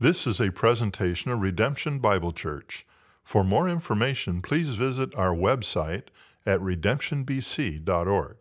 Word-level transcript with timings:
This 0.00 0.28
is 0.28 0.40
a 0.40 0.52
presentation 0.52 1.32
of 1.32 1.40
Redemption 1.40 1.98
Bible 1.98 2.30
Church. 2.30 2.86
For 3.24 3.42
more 3.42 3.68
information, 3.68 4.40
please 4.40 4.74
visit 4.74 5.12
our 5.16 5.34
website 5.34 6.04
at 6.46 6.60
redemptionbc.org. 6.60 8.36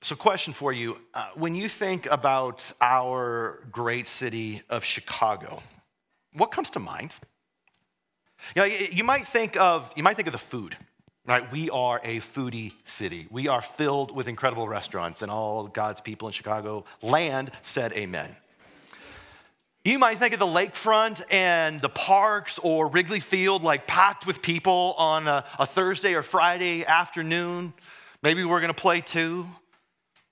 So, 0.00 0.16
question 0.16 0.54
for 0.54 0.72
you. 0.72 0.96
Uh, 1.12 1.26
when 1.34 1.54
you 1.54 1.68
think 1.68 2.06
about 2.06 2.72
our 2.80 3.68
great 3.70 4.08
city 4.08 4.62
of 4.70 4.82
Chicago, 4.82 5.62
what 6.32 6.50
comes 6.50 6.70
to 6.70 6.78
mind? 6.78 7.12
You 8.56 8.62
know, 8.62 8.64
you 8.64 9.04
might 9.04 9.28
think 9.28 9.58
of, 9.58 9.92
you 9.96 10.02
might 10.02 10.16
think 10.16 10.28
of 10.28 10.32
the 10.32 10.38
food, 10.38 10.78
right? 11.26 11.52
We 11.52 11.68
are 11.68 12.00
a 12.02 12.20
foodie 12.20 12.72
city. 12.86 13.26
We 13.30 13.48
are 13.48 13.60
filled 13.60 14.16
with 14.16 14.28
incredible 14.28 14.66
restaurants, 14.66 15.20
and 15.20 15.30
all 15.30 15.66
God's 15.66 16.00
people 16.00 16.26
in 16.26 16.32
Chicago 16.32 16.86
land 17.02 17.52
said 17.60 17.92
amen. 17.92 18.34
You 19.82 19.98
might 19.98 20.18
think 20.18 20.34
of 20.34 20.38
the 20.38 20.46
lakefront 20.46 21.22
and 21.30 21.80
the 21.80 21.88
parks 21.88 22.58
or 22.58 22.88
Wrigley 22.88 23.20
Field 23.20 23.62
like 23.62 23.86
packed 23.86 24.26
with 24.26 24.42
people 24.42 24.94
on 24.98 25.26
a, 25.26 25.42
a 25.58 25.64
Thursday 25.64 26.12
or 26.12 26.22
Friday 26.22 26.84
afternoon. 26.84 27.72
Maybe 28.22 28.44
we're 28.44 28.60
going 28.60 28.74
to 28.74 28.78
play 28.78 29.00
too. 29.00 29.46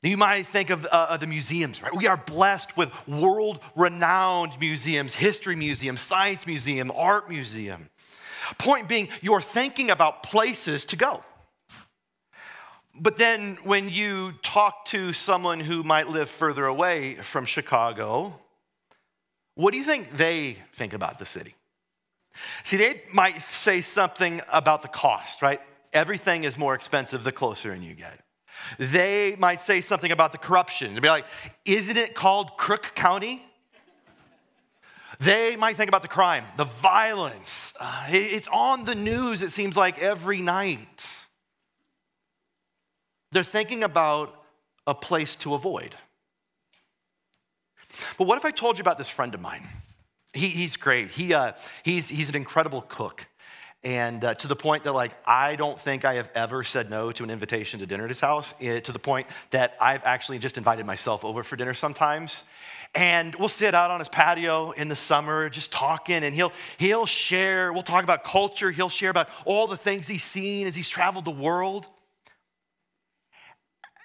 You 0.03 0.19
might 0.19 0.49
think 0.49 0.69
of, 0.69 0.85
uh, 0.85 1.07
of 1.09 1.21
the 1.21 1.27
museums, 1.27 1.83
right? 1.83 1.97
We 1.97 2.07
are 2.07 2.19
blessed 2.19 2.77
with 2.77 2.91
world 3.09 3.61
renowned 3.75 4.61
museums, 4.61 5.15
history 5.15 5.57
museum, 5.57 5.97
science 5.97 6.47
museum, 6.47 6.93
art 6.95 7.31
museum. 7.31 7.89
Point 8.59 8.87
being, 8.87 9.09
you're 9.23 9.41
thinking 9.41 9.91
about 9.91 10.23
places 10.23 10.85
to 10.87 10.97
go. 10.97 11.23
But 13.01 13.17
then 13.17 13.57
when 13.65 13.89
you 13.89 14.33
talk 14.43 14.85
to 14.87 15.15
someone 15.15 15.61
who 15.61 15.83
might 15.83 16.09
live 16.09 16.29
further 16.29 16.67
away 16.67 17.15
from 17.15 17.47
Chicago, 17.47 18.39
what 19.59 19.73
do 19.73 19.79
you 19.79 19.85
think 19.85 20.17
they 20.17 20.57
think 20.75 20.93
about 20.93 21.19
the 21.19 21.27
city? 21.27 21.57
See, 22.63 22.77
they 22.77 23.03
might 23.13 23.43
say 23.51 23.81
something 23.81 24.41
about 24.53 24.83
the 24.83 24.89
cost, 24.89 25.43
right? 25.43 25.61
Everything 25.93 26.45
is 26.45 26.57
more 26.57 26.77
expensive 26.77 27.25
the 27.25 27.33
closer 27.33 27.75
in 27.75 27.83
you 27.83 27.95
get. 27.95 28.21
They 28.79 29.35
might 29.37 29.61
say 29.61 29.81
something 29.81 30.13
about 30.13 30.31
the 30.31 30.39
corruption. 30.39 30.95
They'd 30.95 31.01
be 31.01 31.09
like, 31.09 31.25
Isn't 31.65 31.97
it 31.97 32.15
called 32.15 32.57
Crook 32.57 32.93
County? 32.95 33.45
They 35.19 35.57
might 35.57 35.77
think 35.77 35.89
about 35.89 36.03
the 36.03 36.09
crime, 36.09 36.45
the 36.57 36.63
violence. 36.63 37.75
Uh, 37.81 38.07
it's 38.11 38.47
on 38.53 38.85
the 38.85 38.95
news, 38.95 39.43
it 39.43 39.51
seems 39.51 39.77
like, 39.77 39.99
every 39.99 40.41
night. 40.41 41.05
They're 43.33 43.43
thinking 43.43 43.83
about 43.83 44.41
a 44.87 44.95
place 44.95 45.35
to 45.37 45.55
avoid. 45.55 45.97
But 48.17 48.27
what 48.27 48.39
if 48.39 48.45
I 48.45 48.51
told 48.51 48.79
you 48.79 48.83
about 48.83 48.99
this 48.99 49.09
friend 49.09 49.35
of 49.35 49.41
mine? 49.41 49.69
He, 50.33 50.49
he's 50.49 50.77
great. 50.77 51.11
He, 51.11 51.35
uh, 51.35 51.53
he's, 51.83 52.09
he's 52.09 52.29
an 52.29 52.37
incredible 52.37 52.83
cook. 52.83 53.27
And 53.85 54.25
uh, 54.25 54.35
to 54.35 54.49
the 54.49 54.57
point 54.57 54.85
that, 54.85 54.93
like, 54.93 55.13
I 55.25 55.55
don't 55.55 55.81
think 55.81 56.05
I 56.05 56.15
have 56.15 56.29
ever 56.35 56.65
said 56.65 56.91
no 56.91 57.13
to 57.13 57.23
an 57.23 57.31
invitation 57.31 57.79
to 57.79 57.87
dinner 57.87 58.05
at 58.05 58.11
his 58.11 58.21
house, 58.21 58.53
uh, 58.61 58.81
to 58.81 58.93
the 58.93 58.99
point 58.99 59.29
that 59.51 59.77
I've 59.81 60.03
actually 60.05 60.41
just 60.41 60.59
invited 60.59 60.85
myself 60.85 61.25
over 61.25 61.45
for 61.45 61.55
dinner 61.55 61.75
sometimes. 61.75 62.43
And 62.95 63.37
we'll 63.37 63.49
sit 63.49 63.75
out 63.75 63.91
on 63.91 64.01
his 64.01 64.09
patio 64.09 64.73
in 64.73 64.89
the 64.89 64.97
summer 64.97 65.49
just 65.49 65.71
talking, 65.71 66.25
and 66.25 66.35
he'll, 66.35 66.53
he'll 66.79 67.07
share, 67.07 67.73
we'll 67.73 67.83
talk 67.83 68.03
about 68.03 68.25
culture, 68.25 68.73
he'll 68.73 68.89
share 68.89 69.11
about 69.11 69.29
all 69.45 69.69
the 69.69 69.77
things 69.77 70.09
he's 70.09 70.25
seen 70.25 70.67
as 70.67 70.75
he's 70.75 70.89
traveled 70.89 71.25
the 71.25 71.31
world. 71.31 71.87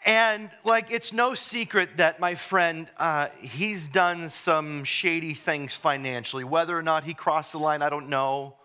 And 0.06 0.50
like, 0.66 0.92
it's 0.92 1.14
no 1.14 1.34
secret 1.34 1.98
that 1.98 2.20
my 2.20 2.36
friend, 2.36 2.88
uh, 2.98 3.28
he's 3.40 3.88
done 3.88 4.30
some 4.30 4.84
shady 4.84 5.34
things 5.34 5.76
financially. 5.76 6.44
Whether 6.44 6.78
or 6.78 6.82
not 6.82 7.06
he 7.06 7.14
crossed 7.14 7.54
the 7.54 7.60
line, 7.60 7.82
I 7.82 7.90
don't 7.90 8.10
know. 8.10 8.56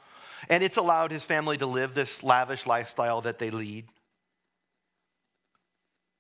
And 0.48 0.64
it's 0.64 0.76
allowed 0.76 1.12
his 1.12 1.22
family 1.22 1.56
to 1.58 1.66
live 1.66 1.94
this 1.94 2.22
lavish 2.22 2.66
lifestyle 2.66 3.20
that 3.22 3.38
they 3.38 3.50
lead. 3.50 3.86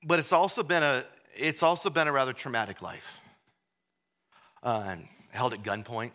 But 0.04 0.20
it's 0.20 0.32
also 0.32 0.62
been 0.62 0.84
a, 0.84 1.04
it's 1.36 1.62
also 1.62 1.90
been 1.90 2.06
a 2.06 2.12
rather 2.12 2.32
traumatic 2.32 2.80
life. 2.80 3.20
Uh, 4.62 4.96
held 5.30 5.52
at 5.52 5.62
gunpoint. 5.62 6.12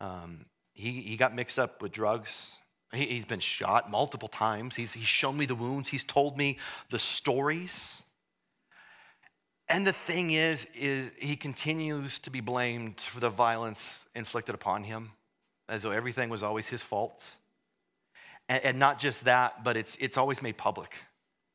Um, 0.00 0.46
he, 0.72 1.00
he 1.02 1.16
got 1.16 1.34
mixed 1.34 1.58
up 1.58 1.82
with 1.82 1.90
drugs 1.90 2.56
he, 2.92 3.16
has 3.16 3.24
been 3.24 3.40
shot 3.40 3.90
multiple 3.90 4.28
times. 4.28 4.74
He's, 4.74 4.92
he's 4.92 5.06
shown 5.06 5.36
me 5.36 5.46
the 5.46 5.54
wounds. 5.54 5.90
He's 5.90 6.04
told 6.04 6.36
me 6.36 6.58
the 6.90 6.98
stories. 6.98 8.02
And 9.68 9.86
the 9.86 9.92
thing 9.92 10.32
is, 10.32 10.66
is 10.74 11.12
he 11.18 11.36
continues 11.36 12.18
to 12.20 12.30
be 12.30 12.40
blamed 12.40 13.00
for 13.00 13.20
the 13.20 13.30
violence 13.30 14.00
inflicted 14.14 14.54
upon 14.54 14.84
him, 14.84 15.12
as 15.68 15.84
though 15.84 15.92
everything 15.92 16.28
was 16.28 16.42
always 16.42 16.66
his 16.66 16.82
fault. 16.82 17.24
And, 18.48 18.64
and 18.64 18.78
not 18.78 18.98
just 18.98 19.24
that, 19.24 19.62
but 19.62 19.76
it's, 19.76 19.96
it's 20.00 20.16
always 20.16 20.42
made 20.42 20.58
public. 20.58 20.94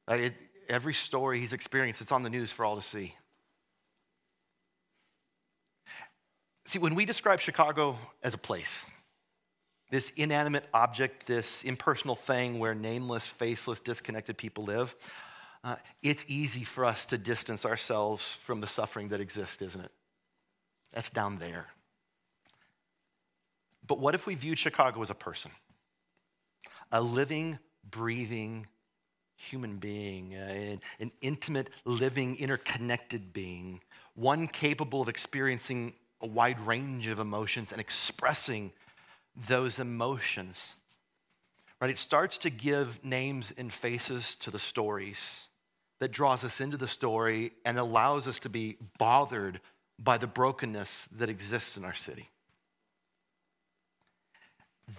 It, 0.08 0.34
every 0.70 0.94
story 0.94 1.42
he's 1.42 1.54
experienced, 1.54 2.00
it's 2.00 2.12
on 2.12 2.24
the 2.24 2.30
news 2.30 2.52
for 2.52 2.64
all 2.64 2.78
to 2.78 2.82
see. 2.82 3.16
See, 6.68 6.80
when 6.80 6.96
we 6.96 7.06
describe 7.06 7.42
Chicago 7.42 7.98
as 8.24 8.34
a 8.34 8.38
place, 8.38 8.86
this 9.96 10.12
inanimate 10.18 10.66
object, 10.74 11.26
this 11.26 11.64
impersonal 11.64 12.18
thing 12.18 12.60
where 12.60 12.76
nameless, 12.76 13.30
faceless, 13.30 13.80
disconnected 13.80 14.38
people 14.38 14.66
live, 14.66 14.94
uh, 15.64 15.78
it's 16.04 16.26
easy 16.28 16.66
for 16.66 16.84
us 16.84 17.06
to 17.06 17.18
distance 17.18 17.66
ourselves 17.66 18.38
from 18.44 18.60
the 18.60 18.68
suffering 18.68 19.08
that 19.08 19.22
exists, 19.22 19.62
isn't 19.62 19.86
it? 19.86 19.92
That's 20.92 21.10
down 21.10 21.38
there. 21.38 21.68
But 23.88 24.00
what 24.00 24.14
if 24.16 24.26
we 24.26 24.36
viewed 24.36 24.60
Chicago 24.60 25.02
as 25.02 25.10
a 25.10 25.16
person? 25.16 25.52
A 26.92 27.00
living, 27.00 27.58
breathing 27.90 28.68
human 29.38 29.78
being, 29.78 30.36
uh, 30.36 30.40
an, 30.40 30.82
an 31.00 31.12
intimate, 31.22 31.70
living, 31.86 32.36
interconnected 32.36 33.32
being, 33.32 33.80
one 34.14 34.50
capable 34.50 35.02
of 35.02 35.08
experiencing 35.08 35.94
a 36.20 36.28
wide 36.28 36.60
range 36.68 37.08
of 37.08 37.20
emotions 37.20 37.72
and 37.72 37.80
expressing 37.80 38.74
those 39.36 39.80
emotions. 39.80 40.76
Right? 41.82 41.90
It 41.90 41.98
starts 41.98 42.38
to 42.40 42.50
give 42.50 43.04
names 43.04 43.52
and 43.58 43.72
faces 43.72 44.36
to 44.36 44.52
the 44.52 44.60
stories 44.60 45.48
that 46.00 46.12
draws 46.12 46.44
us 46.44 46.60
into 46.60 46.78
the 46.78 46.88
story 46.88 47.52
and 47.64 47.78
allows 47.78 48.28
us 48.28 48.40
to 48.40 48.50
be 48.50 48.78
bothered 48.98 49.62
by 49.98 50.18
the 50.18 50.28
brokenness 50.28 51.08
that 51.12 51.30
exists 51.30 51.78
in 51.78 51.86
our 51.86 51.94
city. 51.94 52.30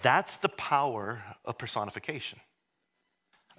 That's 0.02 0.36
the 0.38 0.48
power 0.48 1.22
of 1.44 1.58
personification. 1.58 2.40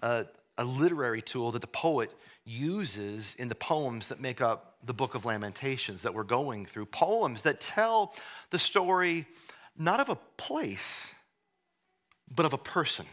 A 0.01 0.25
literary 0.59 1.21
tool 1.21 1.51
that 1.51 1.61
the 1.61 1.67
poet 1.67 2.11
uses 2.43 3.35
in 3.37 3.49
the 3.49 3.55
poems 3.55 4.07
that 4.07 4.19
make 4.19 4.41
up 4.41 4.77
the 4.83 4.93
book 4.93 5.15
of 5.15 5.25
Lamentations 5.25 6.01
that 6.01 6.13
we're 6.13 6.23
going 6.23 6.65
through. 6.65 6.87
Poems 6.87 7.43
that 7.43 7.61
tell 7.61 8.15
the 8.49 8.59
story 8.59 9.27
not 9.77 9.99
of 9.99 10.09
a 10.09 10.17
place, 10.37 11.13
but 12.33 12.45
of 12.45 12.53
a 12.53 12.57
person, 12.57 13.05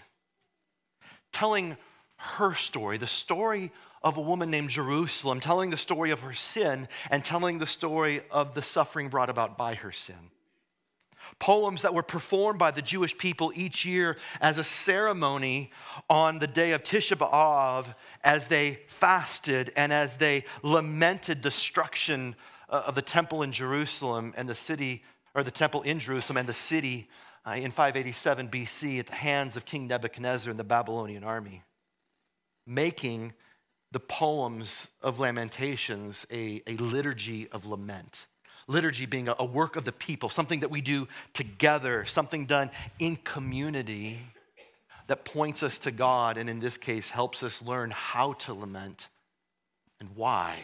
telling 1.32 1.76
her 2.16 2.54
story, 2.54 2.96
the 2.96 3.06
story 3.06 3.70
of 4.02 4.16
a 4.16 4.20
woman 4.20 4.50
named 4.50 4.70
Jerusalem, 4.70 5.40
telling 5.40 5.70
the 5.70 5.76
story 5.76 6.10
of 6.10 6.20
her 6.20 6.34
sin 6.34 6.88
and 7.10 7.24
telling 7.24 7.58
the 7.58 7.66
story 7.66 8.22
of 8.30 8.54
the 8.54 8.62
suffering 8.62 9.08
brought 9.08 9.30
about 9.30 9.56
by 9.56 9.74
her 9.74 9.92
sin. 9.92 10.30
Poems 11.38 11.82
that 11.82 11.94
were 11.94 12.02
performed 12.02 12.58
by 12.58 12.70
the 12.70 12.82
Jewish 12.82 13.16
people 13.16 13.50
each 13.54 13.84
year 13.84 14.18
as 14.40 14.58
a 14.58 14.64
ceremony 14.64 15.72
on 16.08 16.38
the 16.38 16.46
day 16.46 16.72
of 16.72 16.82
Tisha 16.82 17.16
B'Av 17.16 17.94
as 18.22 18.48
they 18.48 18.80
fasted 18.86 19.72
and 19.74 19.92
as 19.92 20.18
they 20.18 20.44
lamented 20.62 21.40
destruction 21.40 22.36
uh, 22.68 22.84
of 22.86 22.94
the 22.94 23.02
temple 23.02 23.42
in 23.42 23.52
Jerusalem 23.52 24.34
and 24.36 24.48
the 24.48 24.54
city 24.54 25.02
or 25.34 25.42
the 25.42 25.50
temple 25.50 25.82
in 25.82 25.98
Jerusalem 25.98 26.36
and 26.36 26.48
the 26.48 26.54
city 26.54 27.08
uh, 27.46 27.52
in 27.52 27.70
587 27.70 28.48
BC 28.48 29.00
at 29.00 29.06
the 29.06 29.14
hands 29.14 29.56
of 29.56 29.64
King 29.64 29.86
Nebuchadnezzar 29.86 30.50
and 30.50 30.58
the 30.58 30.64
Babylonian 30.64 31.24
army, 31.24 31.62
making 32.66 33.34
the 33.92 34.00
poems 34.00 34.88
of 35.02 35.20
Lamentations 35.20 36.26
a, 36.30 36.62
a 36.66 36.76
liturgy 36.76 37.48
of 37.50 37.66
lament. 37.66 38.26
Liturgy 38.66 39.06
being 39.06 39.28
a, 39.28 39.36
a 39.38 39.44
work 39.44 39.76
of 39.76 39.84
the 39.84 39.92
people, 39.92 40.28
something 40.28 40.60
that 40.60 40.70
we 40.70 40.80
do 40.80 41.06
together, 41.32 42.04
something 42.04 42.46
done 42.46 42.70
in 42.98 43.16
community 43.16 44.20
that 45.06 45.24
points 45.24 45.62
us 45.62 45.78
to 45.80 45.90
God, 45.90 46.38
and 46.38 46.48
in 46.48 46.60
this 46.60 46.78
case, 46.78 47.10
helps 47.10 47.42
us 47.42 47.60
learn 47.60 47.90
how 47.90 48.32
to 48.32 48.54
lament 48.54 49.08
and 50.00 50.08
why. 50.16 50.56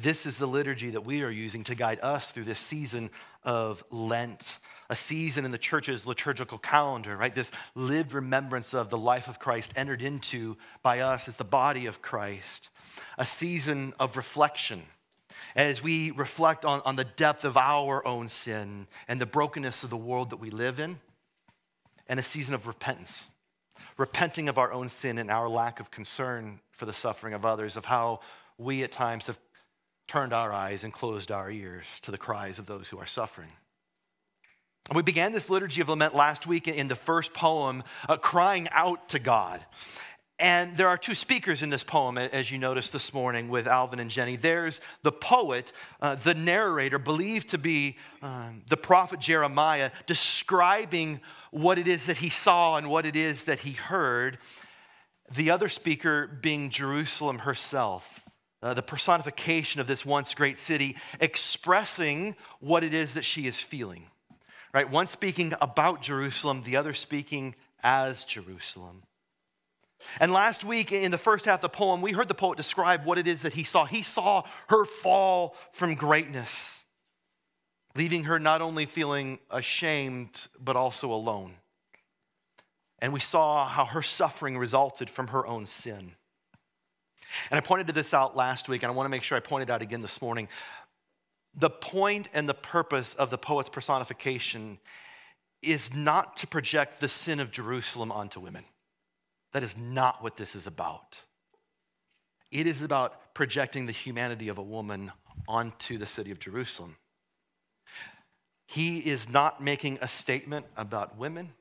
This 0.00 0.26
is 0.26 0.38
the 0.38 0.46
liturgy 0.46 0.90
that 0.90 1.04
we 1.04 1.22
are 1.22 1.30
using 1.30 1.64
to 1.64 1.74
guide 1.74 1.98
us 2.04 2.30
through 2.30 2.44
this 2.44 2.60
season 2.60 3.10
of 3.42 3.82
Lent, 3.90 4.60
a 4.88 4.94
season 4.94 5.44
in 5.44 5.50
the 5.50 5.58
church's 5.58 6.06
liturgical 6.06 6.56
calendar, 6.56 7.16
right? 7.16 7.34
This 7.34 7.50
lived 7.74 8.12
remembrance 8.12 8.72
of 8.74 8.90
the 8.90 8.98
life 8.98 9.26
of 9.26 9.40
Christ 9.40 9.72
entered 9.74 10.00
into 10.00 10.56
by 10.84 11.00
us 11.00 11.26
as 11.26 11.36
the 11.36 11.42
body 11.42 11.86
of 11.86 12.00
Christ, 12.00 12.70
a 13.18 13.26
season 13.26 13.92
of 13.98 14.16
reflection. 14.16 14.84
as 15.56 15.82
we 15.82 16.10
reflect 16.12 16.64
on, 16.64 16.80
on 16.84 16.96
the 16.96 17.04
depth 17.04 17.44
of 17.44 17.56
our 17.56 18.06
own 18.06 18.28
sin 18.28 18.86
and 19.06 19.20
the 19.20 19.26
brokenness 19.26 19.82
of 19.82 19.90
the 19.90 19.96
world 19.96 20.30
that 20.30 20.36
we 20.38 20.50
live 20.50 20.78
in, 20.78 21.00
and 22.08 22.20
a 22.20 22.22
season 22.22 22.54
of 22.54 22.66
repentance. 22.66 23.28
Repenting 23.96 24.48
of 24.48 24.58
our 24.58 24.72
own 24.72 24.88
sin 24.88 25.18
and 25.18 25.30
our 25.30 25.48
lack 25.48 25.80
of 25.80 25.90
concern 25.90 26.60
for 26.70 26.86
the 26.86 26.94
suffering 26.94 27.34
of 27.34 27.44
others, 27.44 27.76
of 27.76 27.86
how 27.86 28.20
we 28.56 28.82
at 28.82 28.92
times 28.92 29.26
have 29.26 29.38
turned 30.08 30.32
our 30.32 30.52
eyes 30.52 30.84
and 30.84 30.92
closed 30.92 31.30
our 31.30 31.50
ears 31.50 31.84
to 32.02 32.10
the 32.10 32.18
cries 32.18 32.58
of 32.58 32.66
those 32.66 32.88
who 32.88 32.98
are 32.98 33.06
suffering. 33.06 33.50
We 34.94 35.02
began 35.02 35.32
this 35.32 35.50
liturgy 35.50 35.82
of 35.82 35.90
lament 35.90 36.14
last 36.14 36.46
week 36.46 36.66
in 36.66 36.88
the 36.88 36.96
first 36.96 37.34
poem, 37.34 37.84
uh, 38.08 38.16
crying 38.16 38.68
out 38.72 39.10
to 39.10 39.18
God. 39.18 39.64
And 40.38 40.76
there 40.76 40.88
are 40.88 40.96
two 40.96 41.16
speakers 41.16 41.62
in 41.62 41.68
this 41.68 41.82
poem, 41.82 42.16
as 42.16 42.50
you 42.50 42.58
noticed 42.58 42.92
this 42.92 43.12
morning 43.12 43.48
with 43.48 43.66
Alvin 43.66 43.98
and 43.98 44.08
Jenny. 44.08 44.36
There's 44.36 44.80
the 45.02 45.12
poet, 45.12 45.72
uh, 46.00 46.14
the 46.14 46.32
narrator, 46.32 46.98
believed 46.98 47.50
to 47.50 47.58
be 47.58 47.96
um, 48.22 48.62
the 48.68 48.76
prophet 48.76 49.18
Jeremiah, 49.18 49.90
describing 50.06 51.20
what 51.50 51.76
it 51.76 51.88
is 51.88 52.06
that 52.06 52.18
he 52.18 52.30
saw 52.30 52.76
and 52.76 52.88
what 52.88 53.04
it 53.04 53.16
is 53.16 53.44
that 53.44 53.60
he 53.60 53.72
heard. 53.72 54.38
The 55.34 55.50
other 55.50 55.68
speaker 55.68 56.28
being 56.28 56.70
Jerusalem 56.70 57.40
herself, 57.40 58.24
uh, 58.62 58.74
the 58.74 58.82
personification 58.82 59.80
of 59.80 59.86
this 59.86 60.04
once 60.04 60.34
great 60.34 60.58
city, 60.58 60.96
expressing 61.20 62.36
what 62.60 62.84
it 62.84 62.92
is 62.94 63.14
that 63.14 63.24
she 63.24 63.46
is 63.46 63.60
feeling. 63.60 64.06
Right? 64.74 64.90
One 64.90 65.06
speaking 65.06 65.54
about 65.60 66.02
Jerusalem, 66.02 66.62
the 66.64 66.76
other 66.76 66.92
speaking 66.92 67.54
as 67.82 68.24
Jerusalem. 68.24 69.02
And 70.20 70.32
last 70.32 70.64
week, 70.64 70.92
in 70.92 71.10
the 71.10 71.18
first 71.18 71.44
half 71.44 71.56
of 71.56 71.62
the 71.62 71.68
poem, 71.68 72.00
we 72.00 72.12
heard 72.12 72.28
the 72.28 72.34
poet 72.34 72.56
describe 72.56 73.04
what 73.04 73.18
it 73.18 73.26
is 73.26 73.42
that 73.42 73.54
he 73.54 73.64
saw. 73.64 73.84
He 73.84 74.02
saw 74.02 74.44
her 74.68 74.84
fall 74.84 75.56
from 75.72 75.94
greatness, 75.94 76.84
leaving 77.94 78.24
her 78.24 78.38
not 78.38 78.62
only 78.62 78.86
feeling 78.86 79.38
ashamed, 79.50 80.46
but 80.58 80.76
also 80.76 81.12
alone. 81.12 81.54
And 83.00 83.12
we 83.12 83.20
saw 83.20 83.66
how 83.66 83.84
her 83.86 84.02
suffering 84.02 84.58
resulted 84.58 85.08
from 85.08 85.28
her 85.28 85.46
own 85.46 85.66
sin. 85.66 86.14
And 87.50 87.58
I 87.58 87.60
pointed 87.60 87.86
to 87.88 87.92
this 87.92 88.14
out 88.14 88.36
last 88.36 88.68
week, 88.68 88.82
and 88.82 88.90
I 88.90 88.94
want 88.94 89.06
to 89.06 89.10
make 89.10 89.22
sure 89.22 89.36
I 89.36 89.40
point 89.40 89.62
it 89.62 89.70
out 89.70 89.82
again 89.82 90.02
this 90.02 90.20
morning. 90.22 90.48
The 91.54 91.70
point 91.70 92.28
and 92.32 92.48
the 92.48 92.54
purpose 92.54 93.14
of 93.14 93.30
the 93.30 93.38
poet's 93.38 93.68
personification 93.68 94.78
is 95.62 95.92
not 95.92 96.36
to 96.38 96.46
project 96.46 97.00
the 97.00 97.08
sin 97.08 97.40
of 97.40 97.50
Jerusalem 97.50 98.12
onto 98.12 98.40
women. 98.40 98.64
That 99.52 99.62
is 99.62 99.76
not 99.76 100.22
what 100.22 100.36
this 100.36 100.54
is 100.54 100.66
about. 100.66 101.18
It 102.50 102.66
is 102.66 102.80
about 102.80 103.34
projecting 103.34 103.86
the 103.86 103.92
humanity 103.92 104.48
of 104.48 104.58
a 104.58 104.62
woman 104.62 105.12
onto 105.46 105.98
the 105.98 106.06
city 106.06 106.30
of 106.30 106.38
Jerusalem. 106.38 106.96
He 108.66 108.98
is 108.98 109.28
not 109.28 109.62
making 109.62 109.98
a 110.00 110.08
statement 110.08 110.66
about 110.76 111.16
women. 111.16 111.52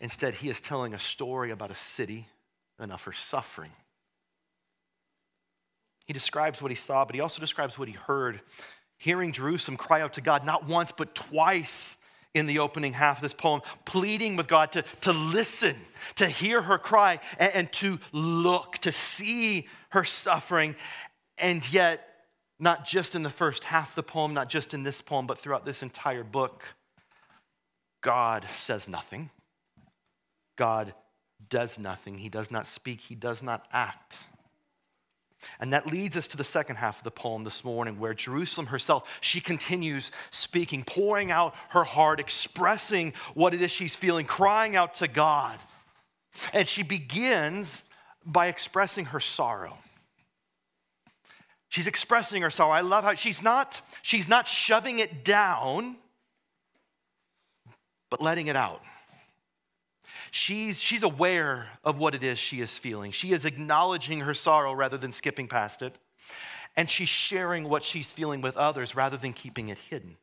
Instead, 0.00 0.34
he 0.34 0.48
is 0.48 0.60
telling 0.60 0.94
a 0.94 0.98
story 0.98 1.50
about 1.50 1.70
a 1.70 1.76
city 1.76 2.28
and 2.78 2.92
of 2.92 3.02
her 3.02 3.12
suffering. 3.12 3.72
He 6.06 6.12
describes 6.12 6.62
what 6.62 6.70
he 6.70 6.76
saw, 6.76 7.04
but 7.04 7.14
he 7.14 7.20
also 7.20 7.40
describes 7.40 7.78
what 7.78 7.88
he 7.88 7.94
heard. 7.94 8.40
Hearing 8.98 9.32
Jerusalem 9.32 9.76
cry 9.76 10.00
out 10.00 10.14
to 10.14 10.20
God 10.20 10.44
not 10.44 10.66
once, 10.66 10.92
but 10.92 11.14
twice 11.14 11.96
in 12.32 12.46
the 12.46 12.58
opening 12.58 12.92
half 12.92 13.18
of 13.18 13.22
this 13.22 13.32
poem, 13.32 13.62
pleading 13.84 14.36
with 14.36 14.46
God 14.46 14.70
to, 14.72 14.84
to 15.00 15.12
listen, 15.12 15.74
to 16.16 16.28
hear 16.28 16.62
her 16.62 16.78
cry, 16.78 17.18
and, 17.38 17.54
and 17.54 17.72
to 17.72 17.98
look, 18.12 18.78
to 18.78 18.92
see 18.92 19.66
her 19.90 20.04
suffering. 20.04 20.76
And 21.38 21.70
yet, 21.72 22.06
not 22.60 22.86
just 22.86 23.14
in 23.14 23.22
the 23.22 23.30
first 23.30 23.64
half 23.64 23.90
of 23.90 23.94
the 23.96 24.02
poem, 24.02 24.34
not 24.34 24.48
just 24.48 24.74
in 24.74 24.82
this 24.82 25.00
poem, 25.00 25.26
but 25.26 25.38
throughout 25.38 25.64
this 25.64 25.82
entire 25.82 26.24
book, 26.24 26.62
God 28.02 28.46
says 28.56 28.86
nothing. 28.86 29.30
God 30.56 30.94
does 31.48 31.78
nothing. 31.78 32.18
He 32.18 32.28
does 32.28 32.50
not 32.50 32.66
speak. 32.66 33.00
He 33.00 33.14
does 33.14 33.42
not 33.42 33.66
act. 33.72 34.16
And 35.60 35.72
that 35.72 35.86
leads 35.86 36.16
us 36.16 36.28
to 36.28 36.36
the 36.36 36.44
second 36.44 36.76
half 36.76 36.98
of 36.98 37.04
the 37.04 37.10
poem 37.10 37.44
this 37.44 37.64
morning, 37.64 37.98
where 37.98 38.14
Jerusalem 38.14 38.66
herself, 38.66 39.08
she 39.20 39.40
continues 39.40 40.10
speaking, 40.30 40.84
pouring 40.84 41.30
out 41.30 41.54
her 41.70 41.84
heart, 41.84 42.20
expressing 42.20 43.12
what 43.34 43.54
it 43.54 43.62
is 43.62 43.70
she's 43.70 43.96
feeling, 43.96 44.26
crying 44.26 44.76
out 44.76 44.94
to 44.96 45.08
God. 45.08 45.62
And 46.52 46.68
she 46.68 46.82
begins 46.82 47.82
by 48.24 48.48
expressing 48.48 49.06
her 49.06 49.20
sorrow. 49.20 49.78
She's 51.68 51.86
expressing 51.86 52.42
her 52.42 52.50
sorrow. 52.50 52.72
I 52.72 52.80
love 52.80 53.04
how 53.04 53.14
she's 53.14 53.42
not, 53.42 53.80
she's 54.02 54.28
not 54.28 54.48
shoving 54.48 54.98
it 54.98 55.24
down, 55.24 55.96
but 58.10 58.22
letting 58.22 58.46
it 58.46 58.56
out. 58.56 58.82
She's, 60.36 60.78
she's 60.78 61.02
aware 61.02 61.70
of 61.82 61.98
what 61.98 62.14
it 62.14 62.22
is 62.22 62.38
she 62.38 62.60
is 62.60 62.76
feeling. 62.76 63.10
She 63.10 63.32
is 63.32 63.46
acknowledging 63.46 64.20
her 64.20 64.34
sorrow 64.34 64.74
rather 64.74 64.98
than 64.98 65.12
skipping 65.12 65.48
past 65.48 65.80
it. 65.80 65.96
And 66.76 66.90
she's 66.90 67.08
sharing 67.08 67.70
what 67.70 67.82
she's 67.82 68.08
feeling 68.12 68.42
with 68.42 68.54
others 68.54 68.94
rather 68.94 69.16
than 69.16 69.32
keeping 69.32 69.70
it 69.70 69.78
hidden. 69.88 70.18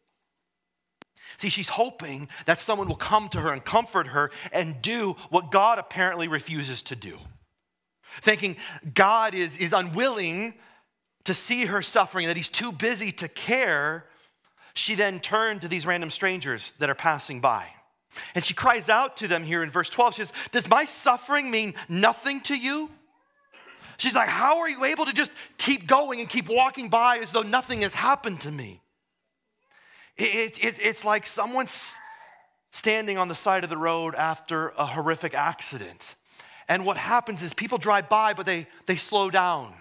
See, 1.39 1.49
she's 1.49 1.69
hoping 1.69 2.29
that 2.45 2.59
someone 2.59 2.87
will 2.87 2.95
come 2.95 3.27
to 3.29 3.41
her 3.41 3.51
and 3.51 3.65
comfort 3.65 4.09
her 4.09 4.29
and 4.51 4.83
do 4.83 5.15
what 5.31 5.49
God 5.49 5.79
apparently 5.79 6.27
refuses 6.27 6.83
to 6.83 6.95
do. 6.95 7.17
Thinking 8.21 8.57
God 8.93 9.33
is, 9.33 9.57
is 9.57 9.73
unwilling 9.73 10.53
to 11.23 11.33
see 11.33 11.65
her 11.65 11.81
suffering, 11.81 12.27
that 12.27 12.37
he's 12.37 12.49
too 12.49 12.71
busy 12.71 13.11
to 13.13 13.27
care, 13.27 14.05
she 14.75 14.93
then 14.93 15.19
turned 15.19 15.61
to 15.61 15.67
these 15.67 15.87
random 15.87 16.11
strangers 16.11 16.71
that 16.77 16.91
are 16.91 16.95
passing 16.95 17.41
by. 17.41 17.65
And 18.35 18.45
she 18.45 18.53
cries 18.53 18.89
out 18.89 19.17
to 19.17 19.27
them 19.27 19.43
here 19.43 19.63
in 19.63 19.71
verse 19.71 19.89
12. 19.89 20.15
She 20.15 20.21
says, 20.23 20.33
Does 20.51 20.67
my 20.67 20.85
suffering 20.85 21.51
mean 21.51 21.73
nothing 21.87 22.41
to 22.41 22.55
you? 22.55 22.89
She's 23.97 24.15
like, 24.15 24.29
How 24.29 24.59
are 24.59 24.69
you 24.69 24.85
able 24.85 25.05
to 25.05 25.13
just 25.13 25.31
keep 25.57 25.87
going 25.87 26.19
and 26.19 26.29
keep 26.29 26.49
walking 26.49 26.89
by 26.89 27.19
as 27.19 27.31
though 27.31 27.41
nothing 27.41 27.81
has 27.81 27.93
happened 27.93 28.41
to 28.41 28.51
me? 28.51 28.81
It, 30.17 30.63
it, 30.63 30.75
it's 30.79 31.03
like 31.03 31.25
someone's 31.25 31.95
standing 32.71 33.17
on 33.17 33.27
the 33.27 33.35
side 33.35 33.63
of 33.63 33.69
the 33.69 33.77
road 33.77 34.15
after 34.15 34.69
a 34.77 34.85
horrific 34.85 35.33
accident. 35.33 36.15
And 36.67 36.85
what 36.85 36.97
happens 36.97 37.41
is 37.41 37.53
people 37.53 37.77
drive 37.77 38.09
by, 38.09 38.33
but 38.33 38.45
they, 38.45 38.67
they 38.85 38.95
slow 38.95 39.29
down. 39.29 39.73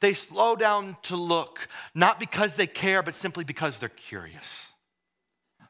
They 0.00 0.14
slow 0.14 0.56
down 0.56 0.96
to 1.04 1.16
look, 1.16 1.68
not 1.94 2.20
because 2.20 2.56
they 2.56 2.66
care, 2.66 3.02
but 3.02 3.14
simply 3.14 3.44
because 3.44 3.78
they're 3.78 3.88
curious. 3.88 4.68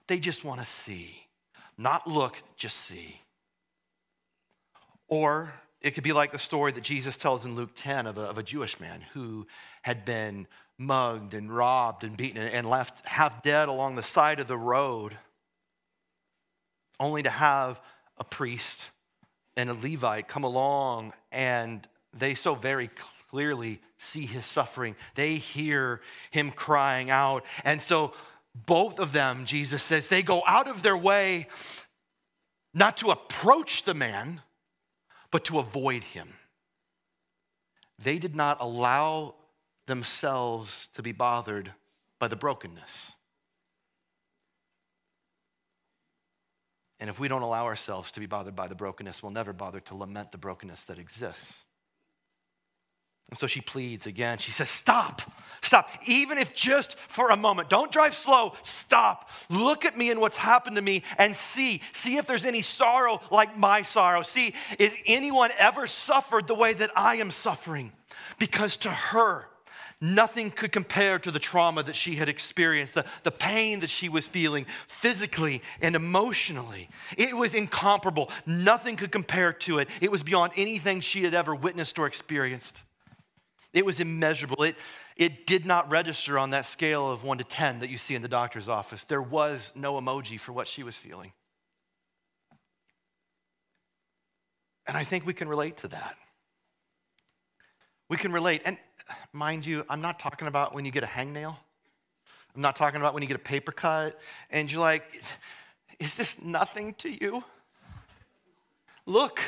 They 0.06 0.18
just 0.18 0.44
want 0.44 0.60
to 0.60 0.66
see. 0.66 1.17
Not 1.78 2.08
look, 2.08 2.42
just 2.56 2.76
see. 2.76 3.20
Or 5.06 5.54
it 5.80 5.92
could 5.92 6.02
be 6.02 6.12
like 6.12 6.32
the 6.32 6.38
story 6.38 6.72
that 6.72 6.82
Jesus 6.82 7.16
tells 7.16 7.44
in 7.44 7.54
Luke 7.54 7.70
10 7.76 8.06
of 8.06 8.18
a, 8.18 8.22
of 8.22 8.36
a 8.36 8.42
Jewish 8.42 8.80
man 8.80 9.04
who 9.14 9.46
had 9.82 10.04
been 10.04 10.48
mugged 10.76 11.34
and 11.34 11.54
robbed 11.54 12.04
and 12.04 12.16
beaten 12.16 12.42
and 12.42 12.68
left 12.68 13.06
half 13.06 13.42
dead 13.42 13.68
along 13.68 13.94
the 13.94 14.02
side 14.02 14.40
of 14.40 14.48
the 14.48 14.58
road, 14.58 15.16
only 16.98 17.22
to 17.22 17.30
have 17.30 17.80
a 18.18 18.24
priest 18.24 18.90
and 19.56 19.70
a 19.70 19.74
Levite 19.74 20.28
come 20.28 20.44
along 20.44 21.12
and 21.30 21.86
they 22.12 22.34
so 22.34 22.54
very 22.54 22.90
clearly 23.30 23.80
see 23.96 24.26
his 24.26 24.46
suffering. 24.46 24.96
They 25.14 25.36
hear 25.36 26.00
him 26.30 26.50
crying 26.50 27.10
out. 27.10 27.44
And 27.64 27.82
so 27.82 28.12
both 28.54 28.98
of 28.98 29.12
them, 29.12 29.46
Jesus 29.46 29.82
says, 29.82 30.08
they 30.08 30.22
go 30.22 30.42
out 30.46 30.68
of 30.68 30.82
their 30.82 30.96
way 30.96 31.48
not 32.74 32.96
to 32.98 33.10
approach 33.10 33.84
the 33.84 33.94
man, 33.94 34.42
but 35.30 35.44
to 35.44 35.58
avoid 35.58 36.04
him. 36.04 36.34
They 37.98 38.18
did 38.18 38.36
not 38.36 38.58
allow 38.60 39.34
themselves 39.86 40.88
to 40.94 41.02
be 41.02 41.12
bothered 41.12 41.72
by 42.18 42.28
the 42.28 42.36
brokenness. 42.36 43.12
And 47.00 47.08
if 47.08 47.20
we 47.20 47.28
don't 47.28 47.42
allow 47.42 47.64
ourselves 47.64 48.10
to 48.12 48.20
be 48.20 48.26
bothered 48.26 48.56
by 48.56 48.66
the 48.66 48.74
brokenness, 48.74 49.22
we'll 49.22 49.32
never 49.32 49.52
bother 49.52 49.80
to 49.80 49.94
lament 49.94 50.32
the 50.32 50.38
brokenness 50.38 50.84
that 50.84 50.98
exists. 50.98 51.64
And 53.30 53.38
so 53.38 53.46
she 53.46 53.60
pleads 53.60 54.06
again. 54.06 54.38
She 54.38 54.50
says, 54.50 54.70
Stop, 54.70 55.22
stop. 55.60 55.90
Even 56.06 56.38
if 56.38 56.54
just 56.54 56.96
for 57.08 57.30
a 57.30 57.36
moment, 57.36 57.68
don't 57.68 57.92
drive 57.92 58.14
slow, 58.14 58.54
stop. 58.62 59.28
Look 59.50 59.84
at 59.84 59.98
me 59.98 60.10
and 60.10 60.20
what's 60.20 60.38
happened 60.38 60.76
to 60.76 60.82
me 60.82 61.02
and 61.18 61.36
see. 61.36 61.82
See 61.92 62.16
if 62.16 62.26
there's 62.26 62.46
any 62.46 62.62
sorrow 62.62 63.20
like 63.30 63.56
my 63.56 63.82
sorrow. 63.82 64.22
See, 64.22 64.54
is 64.78 64.94
anyone 65.06 65.50
ever 65.58 65.86
suffered 65.86 66.46
the 66.46 66.54
way 66.54 66.72
that 66.74 66.90
I 66.96 67.16
am 67.16 67.30
suffering? 67.30 67.92
Because 68.38 68.78
to 68.78 68.90
her, 68.90 69.48
nothing 70.00 70.50
could 70.50 70.72
compare 70.72 71.18
to 71.18 71.30
the 71.30 71.38
trauma 71.38 71.82
that 71.82 71.96
she 71.96 72.16
had 72.16 72.30
experienced, 72.30 72.94
the, 72.94 73.04
the 73.24 73.30
pain 73.30 73.80
that 73.80 73.90
she 73.90 74.08
was 74.08 74.26
feeling 74.26 74.64
physically 74.86 75.60
and 75.82 75.94
emotionally. 75.94 76.88
It 77.18 77.36
was 77.36 77.52
incomparable. 77.52 78.30
Nothing 78.46 78.96
could 78.96 79.12
compare 79.12 79.52
to 79.52 79.80
it. 79.80 79.88
It 80.00 80.10
was 80.10 80.22
beyond 80.22 80.52
anything 80.56 81.02
she 81.02 81.24
had 81.24 81.34
ever 81.34 81.54
witnessed 81.54 81.98
or 81.98 82.06
experienced. 82.06 82.82
It 83.72 83.84
was 83.84 84.00
immeasurable. 84.00 84.62
It, 84.62 84.76
It 85.16 85.46
did 85.46 85.66
not 85.66 85.90
register 85.90 86.38
on 86.38 86.50
that 86.50 86.64
scale 86.64 87.10
of 87.10 87.22
one 87.22 87.38
to 87.38 87.44
10 87.44 87.80
that 87.80 87.90
you 87.90 87.98
see 87.98 88.14
in 88.14 88.22
the 88.22 88.28
doctor's 88.28 88.68
office. 88.68 89.04
There 89.04 89.22
was 89.22 89.70
no 89.74 90.00
emoji 90.00 90.40
for 90.40 90.52
what 90.52 90.68
she 90.68 90.82
was 90.82 90.96
feeling. 90.96 91.32
And 94.86 94.96
I 94.96 95.04
think 95.04 95.26
we 95.26 95.34
can 95.34 95.48
relate 95.48 95.76
to 95.78 95.88
that. 95.88 96.16
We 98.08 98.16
can 98.16 98.32
relate. 98.32 98.62
And 98.64 98.78
mind 99.32 99.66
you, 99.66 99.84
I'm 99.90 100.00
not 100.00 100.18
talking 100.18 100.48
about 100.48 100.74
when 100.74 100.86
you 100.86 100.90
get 100.90 101.02
a 101.02 101.06
hangnail. 101.06 101.56
I'm 102.54 102.62
not 102.62 102.74
talking 102.74 102.98
about 103.00 103.12
when 103.12 103.22
you 103.22 103.28
get 103.28 103.36
a 103.36 103.40
paper 103.40 103.70
cut 103.70 104.18
and 104.50 104.72
you're 104.72 104.80
like, 104.80 105.22
is 105.98 106.14
this 106.14 106.40
nothing 106.40 106.94
to 106.94 107.10
you? 107.10 107.44
Look, 109.04 109.40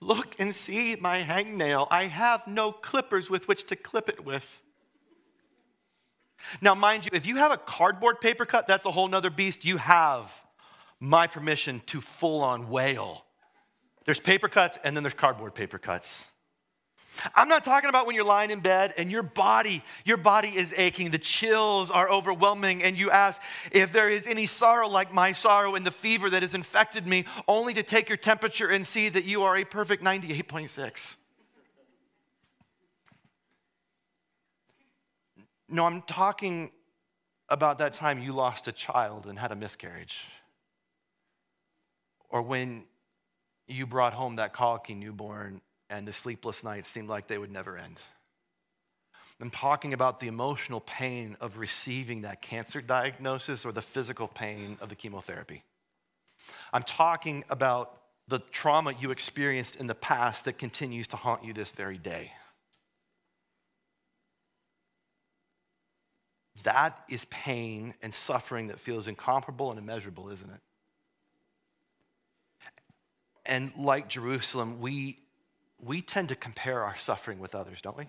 look 0.00 0.34
and 0.38 0.54
see 0.54 0.96
my 0.96 1.22
hangnail. 1.22 1.86
I 1.90 2.06
have 2.06 2.46
no 2.46 2.72
clippers 2.72 3.30
with 3.30 3.48
which 3.48 3.66
to 3.68 3.76
clip 3.76 4.08
it 4.08 4.24
with. 4.24 4.62
Now, 6.60 6.74
mind 6.74 7.04
you, 7.04 7.10
if 7.12 7.26
you 7.26 7.36
have 7.36 7.50
a 7.50 7.56
cardboard 7.56 8.20
paper 8.20 8.46
cut, 8.46 8.66
that's 8.68 8.86
a 8.86 8.90
whole 8.90 9.08
nother 9.08 9.30
beast. 9.30 9.64
You 9.64 9.78
have 9.78 10.30
my 11.00 11.26
permission 11.26 11.82
to 11.86 12.00
full 12.00 12.42
on 12.42 12.68
wail 12.68 13.26
there's 14.06 14.20
paper 14.20 14.48
cuts 14.48 14.78
and 14.82 14.96
then 14.96 15.02
there's 15.02 15.14
cardboard 15.14 15.54
paper 15.54 15.78
cuts. 15.78 16.24
I'm 17.34 17.48
not 17.48 17.64
talking 17.64 17.88
about 17.88 18.06
when 18.06 18.14
you're 18.14 18.24
lying 18.24 18.50
in 18.50 18.60
bed 18.60 18.94
and 18.96 19.10
your 19.10 19.22
body, 19.22 19.82
your 20.04 20.16
body 20.16 20.56
is 20.56 20.72
aching, 20.76 21.10
the 21.10 21.18
chills 21.18 21.90
are 21.90 22.08
overwhelming, 22.10 22.82
and 22.82 22.96
you 22.96 23.10
ask 23.10 23.40
if 23.72 23.92
there 23.92 24.10
is 24.10 24.26
any 24.26 24.46
sorrow 24.46 24.88
like 24.88 25.12
my 25.12 25.32
sorrow 25.32 25.74
and 25.74 25.86
the 25.86 25.90
fever 25.90 26.30
that 26.30 26.42
has 26.42 26.54
infected 26.54 27.06
me, 27.06 27.24
only 27.48 27.74
to 27.74 27.82
take 27.82 28.08
your 28.08 28.18
temperature 28.18 28.68
and 28.68 28.86
see 28.86 29.08
that 29.08 29.24
you 29.24 29.42
are 29.42 29.56
a 29.56 29.64
perfect 29.64 30.02
98.6. 30.02 31.16
No, 35.68 35.84
I'm 35.84 36.02
talking 36.02 36.70
about 37.48 37.78
that 37.78 37.92
time 37.92 38.20
you 38.22 38.32
lost 38.32 38.68
a 38.68 38.72
child 38.72 39.26
and 39.26 39.38
had 39.38 39.52
a 39.52 39.56
miscarriage. 39.56 40.20
Or 42.28 42.42
when 42.42 42.84
you 43.66 43.86
brought 43.86 44.14
home 44.14 44.36
that 44.36 44.52
colicky 44.52 44.94
newborn 44.94 45.60
and 45.88 46.06
the 46.06 46.12
sleepless 46.12 46.64
nights 46.64 46.88
seemed 46.88 47.08
like 47.08 47.28
they 47.28 47.38
would 47.38 47.50
never 47.50 47.76
end. 47.76 48.00
I'm 49.40 49.50
talking 49.50 49.92
about 49.92 50.20
the 50.20 50.28
emotional 50.28 50.80
pain 50.80 51.36
of 51.40 51.58
receiving 51.58 52.22
that 52.22 52.40
cancer 52.40 52.80
diagnosis 52.80 53.66
or 53.66 53.72
the 53.72 53.82
physical 53.82 54.28
pain 54.28 54.78
of 54.80 54.88
the 54.88 54.94
chemotherapy. 54.94 55.62
I'm 56.72 56.82
talking 56.82 57.44
about 57.50 57.98
the 58.28 58.38
trauma 58.50 58.94
you 58.98 59.10
experienced 59.10 59.76
in 59.76 59.86
the 59.86 59.94
past 59.94 60.46
that 60.46 60.58
continues 60.58 61.06
to 61.08 61.16
haunt 61.16 61.44
you 61.44 61.52
this 61.52 61.70
very 61.70 61.98
day. 61.98 62.32
That 66.64 66.98
is 67.08 67.26
pain 67.26 67.94
and 68.02 68.12
suffering 68.12 68.68
that 68.68 68.80
feels 68.80 69.06
incomparable 69.06 69.70
and 69.70 69.78
immeasurable, 69.78 70.30
isn't 70.30 70.50
it? 70.50 70.60
And 73.44 73.70
like 73.78 74.08
Jerusalem, 74.08 74.80
we, 74.80 75.18
we 75.86 76.02
tend 76.02 76.28
to 76.28 76.36
compare 76.36 76.82
our 76.82 76.96
suffering 76.96 77.38
with 77.38 77.54
others, 77.54 77.80
don't 77.80 77.96
we? 77.96 78.08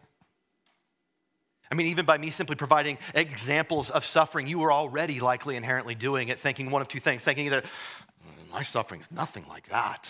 I 1.72 1.76
mean, 1.76 1.88
even 1.88 2.06
by 2.06 2.18
me 2.18 2.30
simply 2.30 2.56
providing 2.56 2.98
examples 3.14 3.90
of 3.90 4.06
suffering, 4.06 4.48
you 4.48 4.60
were 4.60 4.72
already 4.72 5.20
likely 5.20 5.56
inherently 5.56 5.96
doing 5.96 6.30
it, 6.30 6.40
thinking 6.40 6.72
one 6.72 6.82
of 6.82 6.88
two 6.88 7.00
things 7.00 7.24
thinking 7.24 7.46
either, 7.46 7.62
mm, 7.62 8.52
my 8.52 8.64
suffering's 8.64 9.08
nothing 9.12 9.46
like 9.50 9.68
that, 9.70 10.10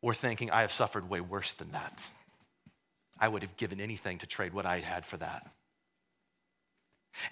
or 0.00 0.14
thinking, 0.14 0.50
I 0.50 0.60
have 0.60 0.72
suffered 0.72 1.08
way 1.08 1.20
worse 1.20 1.54
than 1.54 1.72
that. 1.72 2.06
I 3.18 3.28
would 3.28 3.42
have 3.42 3.56
given 3.56 3.80
anything 3.80 4.18
to 4.18 4.26
trade 4.26 4.52
what 4.54 4.66
I 4.66 4.78
had 4.78 5.04
for 5.04 5.16
that. 5.16 5.50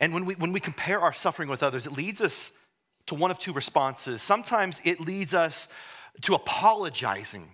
And 0.00 0.14
when 0.14 0.24
we, 0.24 0.34
when 0.34 0.52
we 0.52 0.60
compare 0.60 1.00
our 1.00 1.12
suffering 1.12 1.48
with 1.48 1.62
others, 1.62 1.86
it 1.86 1.92
leads 1.92 2.20
us 2.20 2.52
to 3.06 3.14
one 3.14 3.30
of 3.30 3.38
two 3.38 3.52
responses. 3.52 4.22
Sometimes 4.22 4.80
it 4.84 5.00
leads 5.00 5.34
us 5.34 5.68
to 6.22 6.34
apologizing 6.34 7.50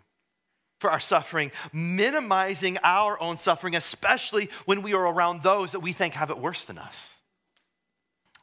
for 0.79 0.91
our 0.91 1.01
suffering, 1.01 1.51
minimizing 1.73 2.79
our 2.83 3.21
own 3.21 3.37
suffering, 3.37 3.75
especially 3.75 4.49
when 4.65 4.83
we 4.83 4.95
are 4.95 5.07
around 5.07 5.43
those 5.43 5.73
that 5.73 5.81
we 5.81 5.93
think 5.93 6.15
have 6.15 6.31
it 6.31 6.39
worse 6.39 6.65
than 6.65 6.79
us. 6.79 7.17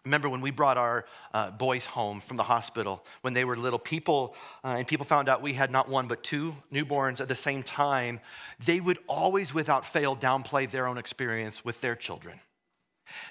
Remember 0.03 0.29
when 0.29 0.41
we 0.41 0.51
brought 0.51 0.77
our 0.77 1.05
uh, 1.33 1.49
boys 1.49 1.87
home 1.87 2.19
from 2.19 2.37
the 2.37 2.43
hospital 2.43 3.03
when 3.21 3.33
they 3.33 3.43
were 3.43 3.57
little 3.57 3.79
people, 3.79 4.35
uh, 4.63 4.75
and 4.77 4.87
people 4.87 5.05
found 5.05 5.27
out 5.27 5.41
we 5.41 5.53
had 5.53 5.71
not 5.71 5.89
one 5.89 6.07
but 6.07 6.23
two 6.23 6.55
newborns 6.71 7.19
at 7.19 7.27
the 7.27 7.35
same 7.35 7.63
time, 7.63 8.19
they 8.63 8.79
would 8.79 8.99
always, 9.07 9.51
without 9.51 9.83
fail, 9.83 10.15
downplay 10.15 10.69
their 10.69 10.85
own 10.85 10.99
experience 10.99 11.65
with 11.65 11.81
their 11.81 11.95
children. 11.95 12.39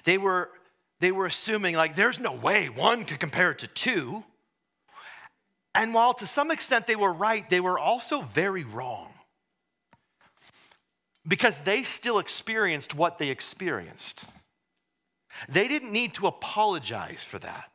They 0.03 0.17
were, 0.17 0.49
they 0.99 1.13
were 1.13 1.25
assuming, 1.25 1.75
like, 1.75 1.95
there's 1.95 2.19
no 2.19 2.33
way 2.33 2.67
one 2.67 3.05
could 3.05 3.21
compare 3.21 3.51
it 3.51 3.59
to 3.59 3.67
two. 3.67 4.25
And 5.75 5.93
while 5.93 6.13
to 6.15 6.25
some 6.25 6.51
extent 6.51 6.87
they 6.87 6.95
were 6.95 7.11
right, 7.11 7.47
they 7.49 7.59
were 7.59 7.77
also 7.77 8.21
very 8.21 8.63
wrong. 8.63 9.13
Because 11.27 11.59
they 11.59 11.83
still 11.83 12.17
experienced 12.17 12.95
what 12.95 13.17
they 13.17 13.27
experienced. 13.27 14.23
They 15.49 15.67
didn't 15.67 15.91
need 15.91 16.13
to 16.13 16.27
apologize 16.27 17.23
for 17.23 17.39
that. 17.39 17.71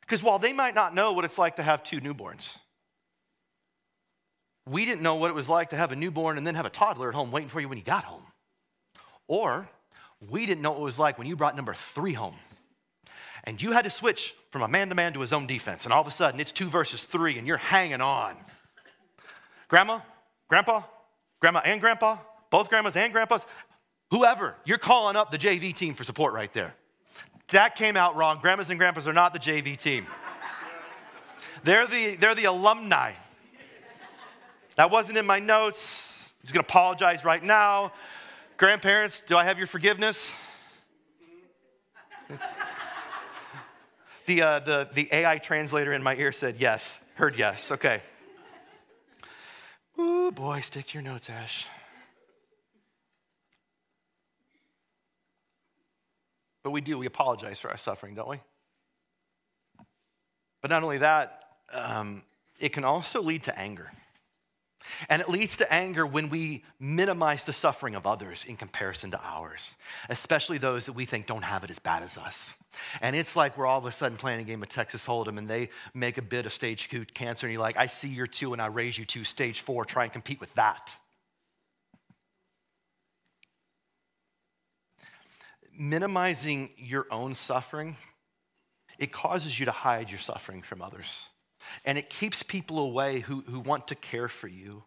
Because 0.00 0.22
while 0.22 0.38
they 0.38 0.54
might 0.54 0.74
not 0.74 0.94
know 0.94 1.12
what 1.12 1.26
it's 1.26 1.38
like 1.38 1.56
to 1.56 1.62
have 1.62 1.84
two 1.84 2.00
newborns, 2.00 2.56
we 4.66 4.86
didn't 4.86 5.02
know 5.02 5.16
what 5.16 5.30
it 5.30 5.34
was 5.34 5.48
like 5.48 5.70
to 5.70 5.76
have 5.76 5.92
a 5.92 5.96
newborn 5.96 6.38
and 6.38 6.46
then 6.46 6.54
have 6.54 6.66
a 6.66 6.70
toddler 6.70 7.10
at 7.10 7.14
home 7.14 7.30
waiting 7.30 7.50
for 7.50 7.60
you 7.60 7.68
when 7.68 7.76
you 7.78 7.84
got 7.84 8.04
home. 8.04 8.22
Or 9.28 9.68
we 10.30 10.46
didn't 10.46 10.62
know 10.62 10.70
what 10.70 10.80
it 10.80 10.84
was 10.84 10.98
like 10.98 11.18
when 11.18 11.26
you 11.26 11.36
brought 11.36 11.56
number 11.56 11.74
three 11.74 12.14
home 12.14 12.36
and 13.50 13.60
you 13.60 13.72
had 13.72 13.82
to 13.82 13.90
switch 13.90 14.36
from 14.50 14.62
a 14.62 14.68
man 14.68 14.90
to 14.90 14.94
man 14.94 15.12
to 15.12 15.20
his 15.20 15.32
own 15.32 15.48
defense, 15.48 15.82
and 15.82 15.92
all 15.92 16.00
of 16.00 16.06
a 16.06 16.12
sudden 16.12 16.38
it's 16.38 16.52
two 16.52 16.70
versus 16.70 17.04
three, 17.04 17.36
and 17.36 17.48
you're 17.48 17.56
hanging 17.56 18.00
on. 18.00 18.36
Grandma, 19.66 20.02
grandpa, 20.48 20.84
grandma 21.40 21.60
and 21.64 21.80
grandpa, 21.80 22.18
both 22.50 22.68
grandmas 22.68 22.94
and 22.94 23.12
grandpas, 23.12 23.44
whoever, 24.12 24.54
you're 24.64 24.78
calling 24.78 25.16
up 25.16 25.32
the 25.32 25.36
JV 25.36 25.74
team 25.74 25.94
for 25.94 26.04
support 26.04 26.32
right 26.32 26.52
there. 26.52 26.74
That 27.48 27.74
came 27.74 27.96
out 27.96 28.14
wrong. 28.14 28.38
Grandmas 28.40 28.70
and 28.70 28.78
grandpas 28.78 29.08
are 29.08 29.12
not 29.12 29.32
the 29.32 29.40
JV 29.40 29.76
team. 29.76 30.06
They're 31.64 31.88
the, 31.88 32.14
they're 32.14 32.36
the 32.36 32.44
alumni. 32.44 33.14
That 34.76 34.92
wasn't 34.92 35.18
in 35.18 35.26
my 35.26 35.40
notes. 35.40 36.32
I'm 36.38 36.42
just 36.42 36.54
gonna 36.54 36.60
apologize 36.62 37.24
right 37.24 37.42
now. 37.42 37.92
Grandparents, 38.58 39.20
do 39.26 39.36
I 39.36 39.42
have 39.42 39.58
your 39.58 39.66
forgiveness? 39.66 40.32
The, 44.30 44.42
uh, 44.42 44.58
the, 44.60 44.88
the 44.94 45.08
AI 45.10 45.38
translator 45.38 45.92
in 45.92 46.04
my 46.04 46.14
ear 46.14 46.30
said 46.30 46.60
yes, 46.60 47.00
heard 47.16 47.36
yes. 47.36 47.72
Okay. 47.72 48.00
Ooh, 49.98 50.30
boy, 50.30 50.60
stick 50.60 50.86
to 50.86 50.94
your 50.94 51.02
notes, 51.02 51.28
Ash. 51.28 51.66
But 56.62 56.70
we 56.70 56.80
do, 56.80 56.96
we 56.96 57.06
apologize 57.06 57.58
for 57.58 57.72
our 57.72 57.76
suffering, 57.76 58.14
don't 58.14 58.28
we? 58.28 58.40
But 60.62 60.70
not 60.70 60.84
only 60.84 60.98
that, 60.98 61.42
um, 61.72 62.22
it 62.60 62.68
can 62.68 62.84
also 62.84 63.20
lead 63.20 63.42
to 63.42 63.58
anger. 63.58 63.90
And 65.08 65.20
it 65.20 65.28
leads 65.28 65.56
to 65.58 65.72
anger 65.72 66.06
when 66.06 66.30
we 66.30 66.64
minimize 66.78 67.44
the 67.44 67.52
suffering 67.52 67.94
of 67.94 68.06
others 68.06 68.44
in 68.46 68.56
comparison 68.56 69.10
to 69.10 69.20
ours, 69.22 69.76
especially 70.08 70.58
those 70.58 70.86
that 70.86 70.94
we 70.94 71.04
think 71.04 71.26
don't 71.26 71.42
have 71.42 71.64
it 71.64 71.70
as 71.70 71.78
bad 71.78 72.02
as 72.02 72.16
us. 72.16 72.54
And 73.00 73.14
it's 73.14 73.36
like 73.36 73.58
we're 73.58 73.66
all 73.66 73.78
of 73.78 73.84
a 73.84 73.92
sudden 73.92 74.16
playing 74.16 74.40
a 74.40 74.44
game 74.44 74.62
of 74.62 74.68
Texas 74.68 75.06
Hold'em 75.06 75.38
and 75.38 75.48
they 75.48 75.70
make 75.94 76.18
a 76.18 76.22
bid 76.22 76.46
of 76.46 76.52
stage 76.52 76.88
two 76.88 77.04
cancer, 77.04 77.46
and 77.46 77.52
you're 77.52 77.62
like, 77.62 77.76
I 77.76 77.86
see 77.86 78.08
your 78.08 78.26
two 78.26 78.52
and 78.52 78.62
I 78.62 78.66
raise 78.66 78.96
you 78.96 79.04
to 79.06 79.24
stage 79.24 79.60
four, 79.60 79.84
try 79.84 80.04
and 80.04 80.12
compete 80.12 80.40
with 80.40 80.54
that. 80.54 80.96
Minimizing 85.78 86.70
your 86.76 87.06
own 87.10 87.34
suffering, 87.34 87.96
it 88.98 89.12
causes 89.12 89.58
you 89.58 89.66
to 89.66 89.72
hide 89.72 90.10
your 90.10 90.18
suffering 90.18 90.62
from 90.62 90.82
others 90.82 91.26
and 91.84 91.98
it 91.98 92.10
keeps 92.10 92.42
people 92.42 92.78
away 92.78 93.20
who, 93.20 93.42
who 93.42 93.60
want 93.60 93.88
to 93.88 93.94
care 93.94 94.28
for 94.28 94.48
you 94.48 94.84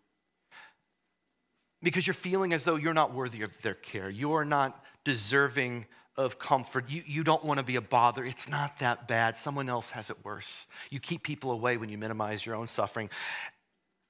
because 1.84 2.08
you're 2.08 2.14
feeling 2.14 2.54
as 2.54 2.64
though 2.64 2.78
you're 2.78 2.94
not 2.94 3.14
worthy 3.14 3.42
of 3.42 3.52
their 3.62 3.74
care. 3.74 4.10
You're 4.10 4.46
not 4.46 4.84
deserving 5.04 5.86
of 6.16 6.40
comfort. 6.40 6.90
You, 6.90 7.04
you 7.06 7.24
don't 7.24 7.44
want 7.44 7.58
to 7.58 7.64
be 7.64 7.76
a 7.76 7.82
bother. 7.82 8.24
It's 8.24 8.48
not 8.48 8.80
that 8.80 9.08
bad. 9.08 9.38
Someone 9.38 9.68
else 9.68 9.90
has 9.92 10.10
it 10.10 10.18
worse. 10.24 10.66
You 10.90 11.00
keep 11.00 11.24
people 11.24 11.52
away 11.52 11.78
when 11.78 11.90
you 11.90 11.98
minimize 11.98 12.46
your 12.46 12.56
own 12.56 12.68
suffering. 12.68 13.10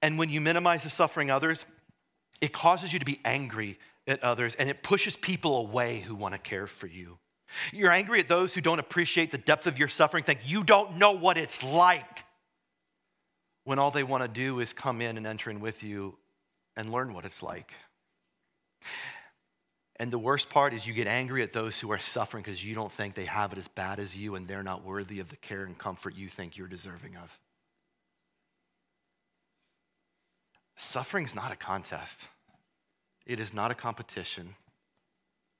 And 0.01 0.19
when 0.19 0.29
you 0.29 0.39
minimize 0.39 0.83
the 0.83 0.89
suffering 0.89 1.31
others, 1.31 1.65
it 2.41 2.53
causes 2.53 2.93
you 2.93 2.99
to 2.99 3.05
be 3.05 3.19
angry 3.25 3.79
at 4.05 4.21
others 4.21 4.53
and 4.55 4.69
it 4.69 4.83
pushes 4.83 5.15
people 5.15 5.57
away 5.57 6.01
who 6.01 6.13
want 6.13 6.33
to 6.33 6.37
care 6.37 6.67
for 6.67 6.87
you. 6.87 7.17
You're 7.71 7.91
angry 7.91 8.19
at 8.19 8.27
those 8.27 8.53
who 8.53 8.61
don't 8.61 8.79
appreciate 8.79 9.31
the 9.31 9.37
depth 9.37 9.65
of 9.65 9.79
your 9.79 9.87
suffering, 9.87 10.23
think 10.23 10.39
you 10.45 10.63
don't 10.63 10.97
know 10.97 11.11
what 11.11 11.37
it's 11.37 11.63
like 11.63 12.25
when 13.63 13.79
all 13.79 13.91
they 13.91 14.03
want 14.03 14.23
to 14.23 14.27
do 14.27 14.59
is 14.59 14.73
come 14.73 15.01
in 15.01 15.17
and 15.17 15.25
enter 15.25 15.49
in 15.49 15.59
with 15.59 15.83
you 15.83 16.17
and 16.75 16.91
learn 16.91 17.13
what 17.13 17.25
it's 17.25 17.41
like. 17.41 17.71
And 19.97 20.11
the 20.11 20.19
worst 20.19 20.49
part 20.49 20.73
is 20.73 20.87
you 20.87 20.93
get 20.93 21.07
angry 21.07 21.43
at 21.43 21.53
those 21.53 21.79
who 21.79 21.91
are 21.91 21.99
suffering 21.99 22.43
because 22.43 22.65
you 22.65 22.75
don't 22.75 22.91
think 22.91 23.15
they 23.15 23.25
have 23.25 23.53
it 23.53 23.59
as 23.59 23.67
bad 23.67 23.99
as 23.99 24.17
you 24.17 24.35
and 24.35 24.47
they're 24.47 24.63
not 24.63 24.83
worthy 24.83 25.19
of 25.19 25.29
the 25.29 25.35
care 25.35 25.63
and 25.63 25.77
comfort 25.77 26.15
you 26.15 26.29
think 26.29 26.57
you're 26.57 26.67
deserving 26.67 27.15
of. 27.15 27.39
Suffering's 30.75 31.35
not 31.35 31.51
a 31.51 31.55
contest. 31.55 32.27
It 33.25 33.39
is 33.39 33.53
not 33.53 33.71
a 33.71 33.75
competition. 33.75 34.55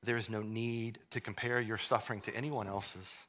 There 0.02 0.18
is 0.18 0.30
no 0.30 0.42
need 0.42 1.00
to 1.12 1.22
compare 1.22 1.62
your 1.62 1.78
suffering 1.78 2.20
to 2.22 2.36
anyone 2.36 2.68
else's. 2.68 3.26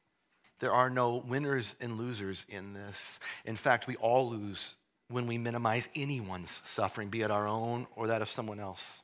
There 0.65 0.73
are 0.73 0.89
no 0.89 1.17
winners 1.17 1.75
and 1.79 1.99
losers 1.99 2.47
in 2.49 2.73
this. 2.73 3.21
In 3.45 3.55
fact, 3.55 3.87
we 3.87 3.97
all 3.97 4.31
lose 4.31 4.77
when 5.11 5.27
we 5.27 5.37
minimize 5.37 5.91
anyone's 5.95 6.63
suffering, 6.65 7.11
be 7.11 7.21
it 7.21 7.31
our 7.31 7.47
own 7.47 7.87
or 7.95 8.07
that 8.07 8.23
of 8.23 8.31
someone 8.31 8.59
else. 8.59 9.03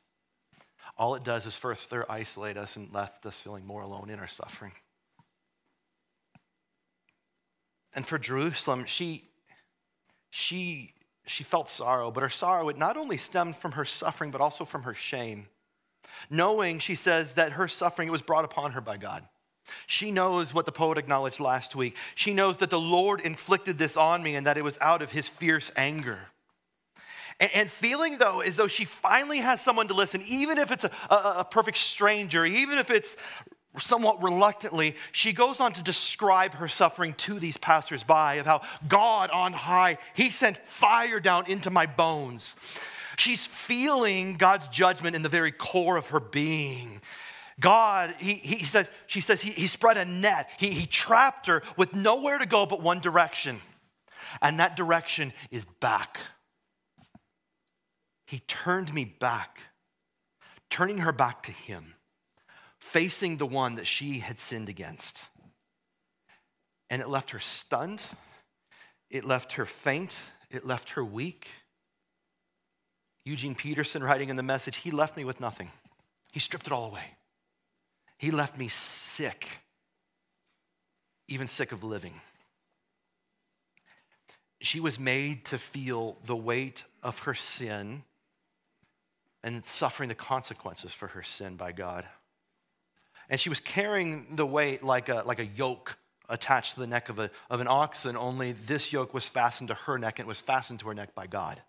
All 0.97 1.13
it 1.13 1.23
does 1.23 1.45
is 1.45 1.55
further 1.55 2.11
isolate 2.11 2.57
us 2.57 2.77
and 2.77 2.91
left 2.91 3.27
us 3.27 3.39
feeling 3.41 3.67
more 3.67 3.83
alone 3.83 4.09
in 4.09 4.17
our 4.17 4.27
suffering. 4.27 4.71
And 7.93 8.07
for 8.07 8.17
Jerusalem, 8.17 8.85
she, 8.85 9.29
she, 10.31 10.95
she 11.27 11.43
felt 11.43 11.69
sorrow, 11.69 12.09
but 12.09 12.23
her 12.23 12.29
sorrow, 12.31 12.69
it 12.69 12.77
not 12.79 12.97
only 12.97 13.17
stemmed 13.17 13.55
from 13.55 13.73
her 13.73 13.85
suffering, 13.85 14.31
but 14.31 14.41
also 14.41 14.65
from 14.65 14.81
her 14.81 14.95
shame. 14.95 15.45
Knowing, 16.27 16.79
she 16.79 16.95
says, 16.95 17.33
that 17.33 17.51
her 17.51 17.67
suffering 17.67 18.07
it 18.07 18.11
was 18.11 18.23
brought 18.23 18.45
upon 18.45 18.71
her 18.71 18.81
by 18.81 18.97
God. 18.97 19.27
She 19.87 20.11
knows 20.11 20.53
what 20.53 20.65
the 20.65 20.71
poet 20.71 20.97
acknowledged 20.97 21.39
last 21.39 21.75
week. 21.75 21.95
She 22.15 22.33
knows 22.33 22.57
that 22.57 22.69
the 22.69 22.79
Lord 22.79 23.21
inflicted 23.21 23.77
this 23.77 23.97
on 23.97 24.23
me 24.23 24.35
and 24.35 24.45
that 24.47 24.57
it 24.57 24.63
was 24.63 24.77
out 24.81 25.01
of 25.01 25.11
his 25.11 25.27
fierce 25.27 25.71
anger. 25.75 26.27
And, 27.39 27.71
feeling, 27.71 28.19
though, 28.19 28.41
as 28.41 28.55
though 28.55 28.67
she 28.67 28.85
finally 28.85 29.39
has 29.39 29.61
someone 29.61 29.87
to 29.87 29.95
listen, 29.95 30.21
even 30.27 30.59
if 30.59 30.69
it's 30.69 30.83
a, 30.83 30.91
a, 31.09 31.35
a 31.39 31.43
perfect 31.43 31.77
stranger, 31.77 32.45
even 32.45 32.77
if 32.77 32.91
it's 32.91 33.15
somewhat 33.79 34.21
reluctantly, 34.21 34.95
she 35.11 35.33
goes 35.33 35.59
on 35.59 35.73
to 35.73 35.81
describe 35.81 36.53
her 36.55 36.67
suffering 36.67 37.13
to 37.15 37.39
these 37.39 37.57
passersby 37.57 38.37
of 38.37 38.45
how 38.45 38.61
God 38.87 39.31
on 39.31 39.53
high, 39.53 39.97
he 40.13 40.29
sent 40.29 40.57
fire 40.67 41.19
down 41.19 41.49
into 41.49 41.69
my 41.69 41.85
bones. 41.87 42.55
She's 43.17 43.45
feeling 43.45 44.35
God's 44.35 44.67
judgment 44.67 45.15
in 45.15 45.21
the 45.21 45.29
very 45.29 45.51
core 45.51 45.97
of 45.97 46.07
her 46.07 46.19
being. 46.19 47.01
God, 47.61 48.15
he, 48.17 48.33
he 48.33 48.65
says, 48.65 48.89
she 49.07 49.21
says, 49.21 49.41
he, 49.41 49.51
he 49.51 49.67
spread 49.67 49.95
a 49.95 50.03
net. 50.03 50.49
He, 50.57 50.71
he 50.71 50.85
trapped 50.85 51.47
her 51.47 51.63
with 51.77 51.93
nowhere 51.93 52.37
to 52.39 52.45
go 52.45 52.65
but 52.65 52.81
one 52.81 52.99
direction. 52.99 53.61
And 54.41 54.59
that 54.59 54.75
direction 54.75 55.31
is 55.51 55.63
back. 55.79 56.19
He 58.25 58.39
turned 58.39 58.93
me 58.93 59.05
back, 59.05 59.59
turning 60.69 60.99
her 60.99 61.11
back 61.11 61.43
to 61.43 61.51
him, 61.51 61.93
facing 62.79 63.37
the 63.37 63.45
one 63.45 63.75
that 63.75 63.87
she 63.87 64.19
had 64.19 64.39
sinned 64.39 64.69
against. 64.69 65.25
And 66.89 67.01
it 67.01 67.09
left 67.09 67.29
her 67.31 67.39
stunned. 67.39 68.01
It 69.09 69.23
left 69.23 69.53
her 69.53 69.65
faint. 69.65 70.15
It 70.49 70.65
left 70.65 70.91
her 70.91 71.05
weak. 71.05 71.47
Eugene 73.23 73.53
Peterson, 73.53 74.03
writing 74.03 74.29
in 74.29 74.35
the 74.35 74.43
message, 74.43 74.77
he 74.77 74.89
left 74.89 75.15
me 75.15 75.23
with 75.23 75.39
nothing. 75.39 75.71
He 76.31 76.39
stripped 76.39 76.65
it 76.65 76.73
all 76.73 76.85
away. 76.85 77.03
He 78.21 78.29
left 78.29 78.55
me 78.55 78.67
sick, 78.67 79.47
even 81.27 81.47
sick 81.47 81.71
of 81.71 81.83
living. 81.83 82.13
She 84.61 84.79
was 84.79 84.99
made 84.99 85.45
to 85.45 85.57
feel 85.57 86.17
the 86.27 86.35
weight 86.35 86.83
of 87.01 87.17
her 87.19 87.33
sin 87.33 88.03
and 89.43 89.65
suffering 89.65 90.07
the 90.07 90.13
consequences 90.13 90.93
for 90.93 91.07
her 91.07 91.23
sin 91.23 91.55
by 91.55 91.71
God. 91.71 92.05
And 93.27 93.39
she 93.39 93.49
was 93.49 93.59
carrying 93.59 94.35
the 94.35 94.45
weight 94.45 94.83
like 94.83 95.09
a, 95.09 95.23
like 95.25 95.39
a 95.39 95.45
yoke 95.45 95.97
attached 96.29 96.75
to 96.75 96.79
the 96.79 96.85
neck 96.85 97.09
of, 97.09 97.17
a, 97.17 97.31
of 97.49 97.59
an 97.59 97.67
oxen, 97.67 98.15
only 98.15 98.51
this 98.51 98.93
yoke 98.93 99.15
was 99.15 99.25
fastened 99.25 99.69
to 99.69 99.73
her 99.73 99.97
neck 99.97 100.19
and 100.19 100.27
it 100.27 100.29
was 100.29 100.39
fastened 100.39 100.79
to 100.81 100.87
her 100.89 100.93
neck 100.93 101.15
by 101.15 101.25
God. 101.25 101.59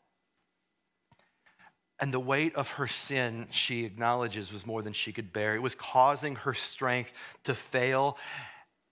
And 2.03 2.13
the 2.13 2.19
weight 2.19 2.57
of 2.57 2.69
her 2.73 2.89
sin, 2.89 3.47
she 3.53 3.85
acknowledges, 3.85 4.53
was 4.53 4.67
more 4.67 4.83
than 4.83 4.93
she 4.93 5.13
could 5.13 5.33
bear. 5.33 5.55
It 5.55 5.63
was 5.63 5.77
causing 5.77 6.35
her 6.35 6.53
strength 6.53 7.13
to 7.45 7.55
fail, 7.55 8.19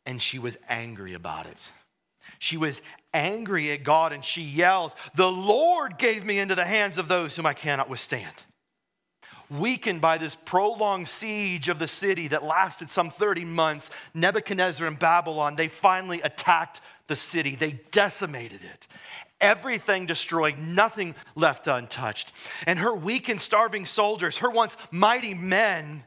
and 0.06 0.22
she 0.22 0.38
was 0.38 0.56
angry 0.68 1.12
about 1.12 1.46
it. 1.46 1.72
She 2.38 2.56
was 2.56 2.80
angry 3.12 3.72
at 3.72 3.82
God, 3.82 4.12
and 4.12 4.24
she 4.24 4.42
yells, 4.42 4.94
The 5.16 5.28
Lord 5.28 5.98
gave 5.98 6.24
me 6.24 6.38
into 6.38 6.54
the 6.54 6.64
hands 6.64 6.98
of 6.98 7.08
those 7.08 7.34
whom 7.34 7.46
I 7.46 7.52
cannot 7.52 7.90
withstand. 7.90 8.44
Weakened 9.50 10.00
by 10.00 10.16
this 10.16 10.36
prolonged 10.36 11.08
siege 11.08 11.68
of 11.68 11.80
the 11.80 11.88
city 11.88 12.28
that 12.28 12.44
lasted 12.44 12.90
some 12.90 13.10
30 13.10 13.44
months, 13.44 13.90
Nebuchadnezzar 14.14 14.86
and 14.86 14.96
Babylon, 14.96 15.56
they 15.56 15.66
finally 15.66 16.20
attacked 16.20 16.80
the 17.08 17.16
city. 17.16 17.56
They 17.56 17.80
decimated 17.90 18.60
it 18.62 18.86
everything 19.40 20.06
destroyed, 20.06 20.58
nothing 20.58 21.14
left 21.34 21.66
untouched. 21.66 22.32
And 22.66 22.78
her 22.78 22.94
weak 22.94 23.28
and 23.28 23.40
starving 23.40 23.86
soldiers, 23.86 24.38
her 24.38 24.50
once 24.50 24.76
mighty 24.90 25.34
men, 25.34 26.04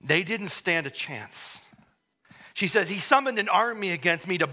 they 0.00 0.22
didn't 0.22 0.48
stand 0.48 0.86
a 0.86 0.90
chance. 0.90 1.60
She 2.52 2.68
says, 2.68 2.88
He 2.88 2.98
summoned 2.98 3.38
an 3.38 3.48
army 3.48 3.90
against 3.90 4.28
me 4.28 4.38
to 4.38 4.48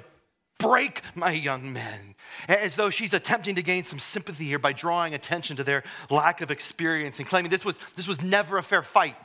break 0.58 1.02
my 1.16 1.32
young 1.32 1.74
men. 1.74 2.16
As 2.48 2.76
though 2.76 2.90
she's 2.90 3.14
attempting 3.14 3.56
to 3.56 3.64
gain 3.64 3.84
some 3.84 4.00
sympathy 4.00 4.46
here 4.46 4.60
by 4.60 4.74
drawing 4.74 5.14
attention 5.14 5.58
to 5.58 5.64
their 5.64 5.84
lack 6.10 6.42
of 6.42 6.52
experience 6.52 7.20
and 7.20 7.28
claiming 7.28 7.50
this 7.50 7.66
was, 7.66 7.78
this 7.96 8.08
was 8.08 8.22
never 8.22 8.58
a 8.58 8.64
fair 8.64 8.84
fight. 8.84 9.16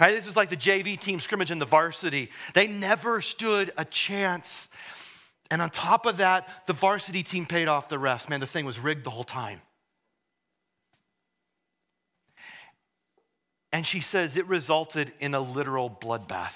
Right? 0.00 0.14
This 0.14 0.26
is 0.26 0.36
like 0.36 0.50
the 0.50 0.56
JV 0.56 0.98
team 0.98 1.20
scrimmage 1.20 1.50
in 1.50 1.58
the 1.58 1.64
varsity. 1.64 2.30
They 2.54 2.66
never 2.66 3.20
stood 3.20 3.72
a 3.76 3.84
chance. 3.84 4.68
And 5.50 5.62
on 5.62 5.70
top 5.70 6.06
of 6.06 6.16
that, 6.16 6.48
the 6.66 6.72
varsity 6.72 7.22
team 7.22 7.46
paid 7.46 7.68
off 7.68 7.88
the 7.88 7.98
rest. 7.98 8.28
Man, 8.28 8.40
the 8.40 8.46
thing 8.46 8.64
was 8.64 8.78
rigged 8.78 9.04
the 9.04 9.10
whole 9.10 9.24
time. 9.24 9.60
And 13.72 13.86
she 13.86 14.00
says 14.00 14.36
it 14.36 14.46
resulted 14.46 15.12
in 15.20 15.34
a 15.34 15.40
literal 15.40 15.90
bloodbath. 15.90 16.54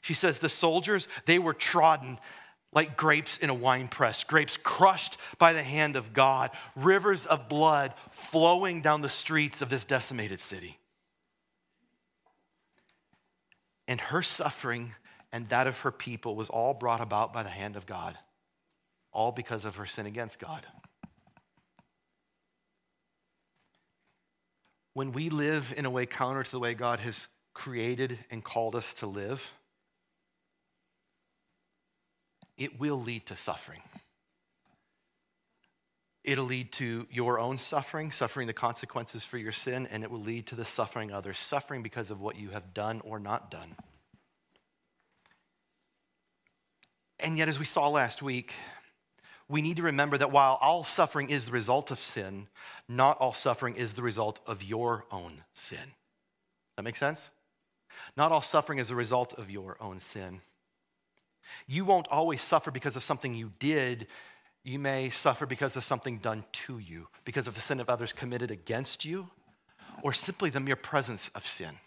She 0.00 0.14
says 0.14 0.38
the 0.38 0.48
soldiers, 0.48 1.08
they 1.26 1.38
were 1.38 1.52
trodden 1.52 2.18
like 2.72 2.96
grapes 2.96 3.36
in 3.36 3.50
a 3.50 3.54
wine 3.54 3.88
press, 3.88 4.22
grapes 4.22 4.56
crushed 4.56 5.16
by 5.38 5.52
the 5.52 5.62
hand 5.62 5.96
of 5.96 6.12
God, 6.12 6.50
rivers 6.76 7.26
of 7.26 7.48
blood 7.48 7.94
flowing 8.12 8.80
down 8.80 9.00
the 9.00 9.08
streets 9.08 9.60
of 9.60 9.68
this 9.68 9.84
decimated 9.84 10.40
city. 10.40 10.78
And 13.88 14.00
her 14.00 14.22
suffering 14.22 14.94
and 15.32 15.48
that 15.48 15.66
of 15.66 15.78
her 15.80 15.90
people 15.90 16.34
was 16.34 16.48
all 16.48 16.74
brought 16.74 17.00
about 17.00 17.32
by 17.32 17.42
the 17.42 17.50
hand 17.50 17.76
of 17.76 17.86
God, 17.86 18.16
all 19.12 19.32
because 19.32 19.64
of 19.64 19.76
her 19.76 19.86
sin 19.86 20.06
against 20.06 20.38
God. 20.38 20.66
When 24.92 25.12
we 25.12 25.30
live 25.30 25.72
in 25.76 25.86
a 25.86 25.90
way 25.90 26.06
counter 26.06 26.42
to 26.42 26.50
the 26.50 26.58
way 26.58 26.74
God 26.74 27.00
has 27.00 27.28
created 27.54 28.18
and 28.30 28.42
called 28.42 28.74
us 28.74 28.92
to 28.94 29.06
live, 29.06 29.50
it 32.58 32.78
will 32.78 33.00
lead 33.00 33.26
to 33.26 33.36
suffering. 33.36 33.80
It'll 36.22 36.44
lead 36.44 36.72
to 36.72 37.06
your 37.10 37.38
own 37.38 37.56
suffering, 37.56 38.12
suffering 38.12 38.46
the 38.46 38.52
consequences 38.52 39.24
for 39.24 39.38
your 39.38 39.52
sin, 39.52 39.88
and 39.90 40.02
it 40.02 40.10
will 40.10 40.20
lead 40.20 40.46
to 40.48 40.54
the 40.54 40.66
suffering 40.66 41.12
others, 41.12 41.38
suffering 41.38 41.82
because 41.82 42.10
of 42.10 42.20
what 42.20 42.36
you 42.36 42.50
have 42.50 42.74
done 42.74 43.00
or 43.04 43.18
not 43.18 43.50
done. 43.50 43.74
And 47.22 47.36
yet, 47.36 47.48
as 47.48 47.58
we 47.58 47.64
saw 47.64 47.88
last 47.88 48.22
week, 48.22 48.52
we 49.48 49.62
need 49.62 49.76
to 49.76 49.82
remember 49.82 50.16
that 50.18 50.30
while 50.30 50.58
all 50.60 50.84
suffering 50.84 51.28
is 51.28 51.46
the 51.46 51.52
result 51.52 51.90
of 51.90 52.00
sin, 52.00 52.48
not 52.88 53.18
all 53.18 53.32
suffering 53.32 53.74
is 53.76 53.94
the 53.94 54.02
result 54.02 54.40
of 54.46 54.62
your 54.62 55.04
own 55.10 55.42
sin. 55.52 55.94
That 56.76 56.82
makes 56.82 57.00
sense? 57.00 57.30
Not 58.16 58.32
all 58.32 58.42
suffering 58.42 58.78
is 58.78 58.90
a 58.90 58.94
result 58.94 59.34
of 59.38 59.50
your 59.50 59.76
own 59.80 60.00
sin. 60.00 60.40
You 61.66 61.84
won't 61.84 62.08
always 62.08 62.42
suffer 62.42 62.70
because 62.70 62.96
of 62.96 63.02
something 63.02 63.34
you 63.34 63.52
did. 63.58 64.06
You 64.62 64.78
may 64.78 65.10
suffer 65.10 65.46
because 65.46 65.76
of 65.76 65.84
something 65.84 66.18
done 66.18 66.44
to 66.66 66.78
you, 66.78 67.08
because 67.24 67.46
of 67.46 67.54
the 67.54 67.60
sin 67.60 67.80
of 67.80 67.90
others 67.90 68.12
committed 68.12 68.50
against 68.50 69.04
you, 69.04 69.30
or 70.02 70.12
simply 70.12 70.50
the 70.50 70.60
mere 70.60 70.76
presence 70.76 71.30
of 71.34 71.46
sin. 71.46 71.78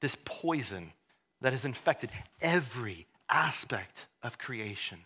This 0.00 0.16
poison 0.24 0.92
that 1.40 1.52
has 1.52 1.64
infected 1.64 2.10
every 2.40 3.06
aspect 3.30 4.06
of 4.22 4.38
creation. 4.38 4.98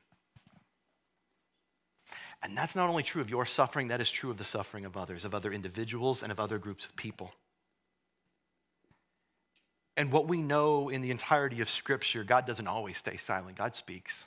And 2.42 2.56
that's 2.56 2.74
not 2.74 2.90
only 2.90 3.02
true 3.02 3.22
of 3.22 3.30
your 3.30 3.46
suffering, 3.46 3.88
that 3.88 4.00
is 4.00 4.10
true 4.10 4.30
of 4.30 4.36
the 4.36 4.44
suffering 4.44 4.84
of 4.84 4.96
others, 4.96 5.24
of 5.24 5.34
other 5.34 5.52
individuals, 5.52 6.22
and 6.22 6.30
of 6.30 6.38
other 6.38 6.58
groups 6.58 6.84
of 6.84 6.94
people. 6.94 7.32
And 9.96 10.10
what 10.10 10.28
we 10.28 10.42
know 10.42 10.88
in 10.88 11.00
the 11.00 11.10
entirety 11.10 11.60
of 11.60 11.70
Scripture, 11.70 12.24
God 12.24 12.46
doesn't 12.46 12.66
always 12.66 12.98
stay 12.98 13.16
silent, 13.16 13.56
God 13.56 13.76
speaks. 13.76 14.24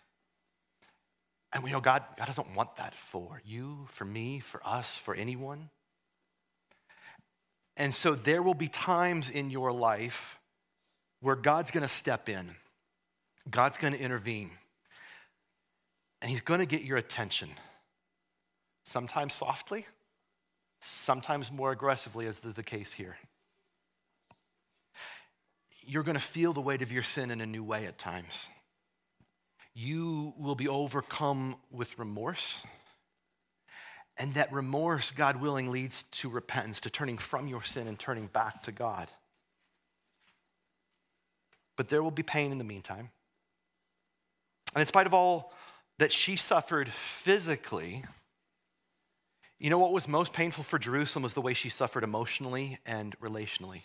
And 1.53 1.63
we 1.63 1.71
know 1.71 1.79
God, 1.79 2.03
God 2.17 2.25
doesn't 2.25 2.55
want 2.55 2.75
that 2.77 2.93
for 2.93 3.41
you, 3.45 3.87
for 3.91 4.05
me, 4.05 4.39
for 4.39 4.61
us, 4.65 4.95
for 4.95 5.13
anyone. 5.13 5.69
And 7.75 7.93
so 7.93 8.15
there 8.15 8.41
will 8.41 8.55
be 8.55 8.67
times 8.67 9.29
in 9.29 9.49
your 9.51 9.71
life 9.71 10.39
where 11.21 11.35
God's 11.35 11.71
going 11.71 11.83
to 11.83 11.87
step 11.87 12.27
in, 12.29 12.55
God's 13.49 13.77
going 13.77 13.93
to 13.93 13.99
intervene, 13.99 14.51
and 16.21 16.29
He's 16.29 16.41
going 16.41 16.59
to 16.59 16.65
get 16.65 16.81
your 16.81 16.97
attention. 16.97 17.49
Sometimes 18.83 19.33
softly, 19.33 19.85
sometimes 20.81 21.51
more 21.51 21.71
aggressively, 21.71 22.27
as 22.27 22.39
is 22.43 22.53
the 22.53 22.63
case 22.63 22.93
here. 22.93 23.17
You're 25.85 26.03
going 26.03 26.15
to 26.15 26.21
feel 26.23 26.53
the 26.53 26.61
weight 26.61 26.81
of 26.81 26.91
your 26.91 27.03
sin 27.03 27.31
in 27.31 27.39
a 27.39 27.45
new 27.45 27.63
way 27.63 27.85
at 27.85 27.97
times. 27.97 28.47
You 29.73 30.33
will 30.37 30.55
be 30.55 30.67
overcome 30.67 31.55
with 31.71 31.97
remorse. 31.97 32.65
And 34.17 34.33
that 34.33 34.51
remorse, 34.51 35.11
God 35.11 35.39
willing, 35.39 35.71
leads 35.71 36.03
to 36.03 36.29
repentance, 36.29 36.81
to 36.81 36.89
turning 36.89 37.17
from 37.17 37.47
your 37.47 37.63
sin 37.63 37.87
and 37.87 37.97
turning 37.97 38.27
back 38.27 38.63
to 38.63 38.71
God. 38.71 39.09
But 41.75 41.89
there 41.89 42.01
will 42.01 42.11
be 42.11 42.23
pain 42.23 42.51
in 42.51 42.57
the 42.57 42.63
meantime. 42.63 43.11
And 44.73 44.81
in 44.81 44.87
spite 44.87 45.07
of 45.07 45.13
all 45.13 45.53
that 45.99 46.11
she 46.11 46.35
suffered 46.35 46.89
physically, 46.91 48.03
you 49.59 49.69
know 49.69 49.79
what 49.79 49.91
was 49.91 50.07
most 50.07 50.33
painful 50.33 50.63
for 50.63 50.77
Jerusalem 50.77 51.23
was 51.23 51.33
the 51.33 51.41
way 51.41 51.53
she 51.53 51.69
suffered 51.69 52.03
emotionally 52.03 52.79
and 52.85 53.19
relationally. 53.19 53.81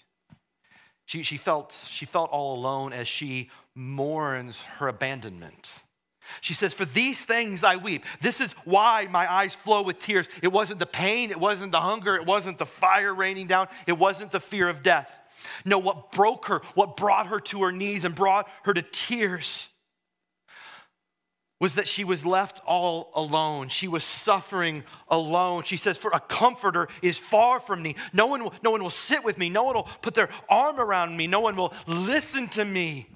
She, 1.07 1.23
she, 1.23 1.37
felt, 1.37 1.79
she 1.89 2.07
felt 2.07 2.31
all 2.31 2.55
alone 2.55 2.93
as 2.93 3.09
she 3.09 3.51
mourns 3.75 4.63
her 4.79 4.89
abandonment. 4.89 5.83
She 6.41 6.55
says, 6.55 6.73
For 6.73 6.85
these 6.85 7.25
things 7.25 7.65
I 7.65 7.77
weep. 7.77 8.05
This 8.21 8.41
is 8.41 8.53
why 8.65 9.09
my 9.11 9.31
eyes 9.31 9.55
flow 9.55 9.83
with 9.83 9.99
tears. 9.99 10.29
It 10.43 10.53
wasn't 10.53 10.79
the 10.79 10.87
pain, 10.87 11.31
it 11.31 11.41
wasn't 11.41 11.73
the 11.73 11.81
hunger, 11.81 12.15
it 12.17 12.27
wasn't 12.27 12.59
the 12.59 12.67
fire 12.67 13.15
raining 13.15 13.47
down, 13.47 13.69
it 13.87 13.99
wasn't 13.99 14.31
the 14.31 14.41
fear 14.41 14.69
of 14.69 14.83
death. 14.83 15.11
No, 15.65 15.79
what 15.79 16.13
broke 16.13 16.47
her, 16.47 16.63
what 16.75 16.97
brought 16.97 17.27
her 17.27 17.41
to 17.41 17.63
her 17.65 17.73
knees 17.73 18.05
and 18.05 18.15
brought 18.15 18.49
her 18.63 18.73
to 18.73 18.83
tears 18.83 19.67
was 21.63 21.77
that 21.77 21.87
she 21.87 22.03
was 22.03 22.27
left 22.27 22.61
all 22.67 23.13
alone. 23.15 23.69
She 23.69 23.87
was 23.87 24.03
suffering 24.03 24.83
alone. 25.07 25.63
She 25.63 25.77
says, 25.77 25.97
For 25.97 26.11
a 26.13 26.19
comforter 26.19 26.89
is 27.03 27.19
far 27.19 27.61
from 27.61 27.81
me. 27.85 27.95
No 28.13 28.27
one, 28.27 28.43
will, 28.43 28.55
no 28.65 28.73
one 28.73 28.83
will 28.83 28.91
sit 28.91 29.23
with 29.23 29.39
me. 29.39 29.49
No 29.49 29.63
one 29.63 29.77
will 29.77 29.89
put 30.03 30.15
their 30.15 30.29
arm 30.49 30.81
around 30.81 31.17
me. 31.17 31.29
No 31.29 31.39
one 31.39 31.55
will 31.55 31.73
listen 31.87 32.49
to 32.49 32.65
me. 32.65 33.07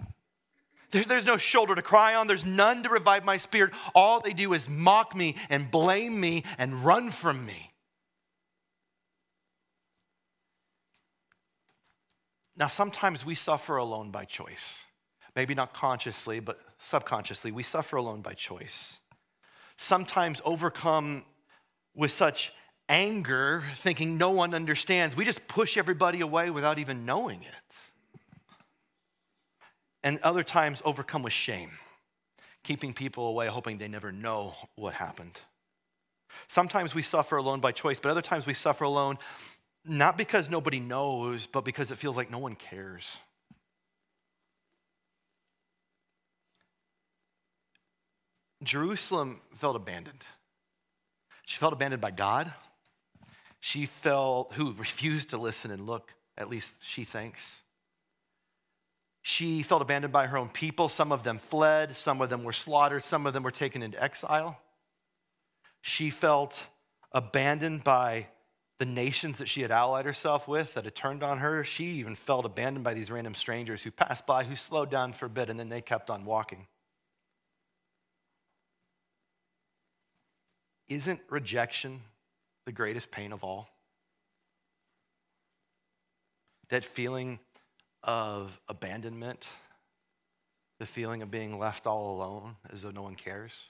There's, 0.93 1.09
there's 1.09 1.25
no 1.25 1.39
shoulder 1.39 1.75
to 1.75 1.83
cry 1.83 2.15
on. 2.15 2.29
There's 2.29 2.45
none 2.45 2.85
to 2.85 2.89
revive 2.89 3.25
my 3.25 3.37
spirit. 3.37 3.73
All 3.97 4.21
they 4.21 4.33
do 4.33 4.53
is 4.53 4.69
mock 4.69 5.17
me 5.17 5.35
and 5.51 5.69
blame 5.69 6.21
me 6.21 6.45
and 6.57 6.85
run 6.85 7.11
from 7.11 7.45
me. 7.45 7.73
Now, 12.57 12.69
sometimes 12.69 13.27
we 13.27 13.35
suffer 13.35 13.77
alone 13.77 14.13
by 14.13 14.25
choice. 14.25 14.85
Maybe 15.35 15.57
not 15.57 15.75
consciously, 15.75 16.39
but 16.39 16.61
subconsciously. 16.79 17.53
We 17.53 17.63
suffer 17.63 17.97
alone 17.97 18.21
by 18.21 18.35
choice. 18.35 19.01
Sometimes 19.77 20.41
overcome 20.45 21.25
with 21.95 22.13
such 22.13 22.53
anger, 22.89 23.65
thinking 23.79 24.17
no 24.17 24.31
one 24.31 24.55
understands, 24.55 25.17
we 25.17 25.25
just 25.25 25.49
push 25.49 25.77
everybody 25.77 26.21
away 26.21 26.51
without 26.51 26.79
even 26.79 27.05
knowing 27.05 27.43
it 27.43 27.77
and 30.07 30.21
other 30.23 30.45
times 30.45 30.81
overcome 30.85 31.25
with 31.25 31.33
shame, 31.33 31.71
keeping 32.63 32.95
people 32.95 33.27
away, 33.27 33.49
hoping 33.49 33.77
they 33.77 33.89
never 33.89 34.13
know 34.13 34.55
what 34.77 34.95
happened. 34.95 35.33
Sometimes 36.47 36.95
we 36.95 37.03
suffer 37.03 37.37
alone 37.37 37.59
by 37.59 37.73
choice, 37.73 37.99
but 37.99 38.13
other 38.13 38.23
times 38.23 38.47
we 38.47 38.55
suffer 38.55 38.85
alone 38.85 39.19
not 39.85 40.17
because 40.17 40.49
nobody 40.49 40.79
knows, 40.79 41.49
but 41.49 41.65
because 41.65 41.91
it 41.91 41.99
feels 41.99 42.17
like 42.17 42.31
no 42.31 42.39
one 42.39 42.55
cares. 42.55 43.17
Jerusalem 48.63 49.41
felt 49.55 49.77
abandoned. 49.77 50.25
She 51.45 51.59
felt 51.59 51.73
abandoned 51.73 52.01
by 52.01 52.11
God. 52.11 52.53
She 53.61 53.87
felt, 53.87 54.53
who 54.55 54.73
refused 54.73 55.31
to 55.31 55.39
listen 55.39 55.71
and 55.71 55.87
look, 55.87 56.13
at 56.39 56.49
least 56.49 56.75
she 56.83 57.05
thinks. 57.05 57.57
She 59.23 59.63
felt 59.63 59.83
abandoned 59.83 60.13
by 60.13 60.27
her 60.27 60.37
own 60.37 60.49
people. 60.49 60.89
Some 60.89 61.11
of 61.11 61.25
them 61.25 61.39
fled, 61.39 61.97
some 61.97 62.21
of 62.21 62.31
them 62.31 62.45
were 62.45 62.53
slaughtered, 62.53 63.03
some 63.03 63.27
of 63.27 63.33
them 63.33 63.43
were 63.43 63.51
taken 63.51 63.83
into 63.83 64.01
exile. 64.03 64.61
She 65.81 66.11
felt 66.11 66.63
abandoned 67.13 67.83
by 67.83 68.29
the 68.79 68.85
nations 68.85 69.39
that 69.39 69.49
she 69.49 69.63
had 69.63 69.71
allied 69.71 70.05
herself 70.05 70.47
with 70.47 70.75
that 70.75 70.85
had 70.85 70.95
turned 70.95 71.23
on 71.23 71.39
her. 71.39 71.65
She 71.65 71.85
even 71.85 72.15
felt 72.15 72.45
abandoned 72.45 72.85
by 72.85 72.95
these 72.95 73.11
random 73.11 73.35
strangers 73.35 73.83
who 73.83 73.91
passed 73.91 74.27
by, 74.27 74.45
who 74.45 74.55
slowed 74.55 74.91
down 74.91 75.13
for 75.13 75.27
a 75.27 75.31
bit, 75.31 75.49
and 75.49 75.59
then 75.59 75.71
they 75.71 75.81
kept 75.81 76.11
on 76.11 76.25
walking. 76.25 76.67
Isn't 80.89 81.21
rejection 81.29 82.03
the 82.65 82.73
greatest 82.73 83.11
pain 83.11 83.33
of 83.33 83.43
all? 83.43 83.69
That 86.69 86.85
feeling 86.85 87.39
of 88.03 88.59
abandonment, 88.69 89.47
the 90.79 90.87
feeling 90.87 91.23
of 91.23 91.31
being 91.31 91.59
left 91.59 91.87
all 91.87 92.17
alone 92.17 92.57
as 92.73 92.83
though 92.83 92.91
no 92.91 93.03
one 93.03 93.17
cares. 93.17 93.67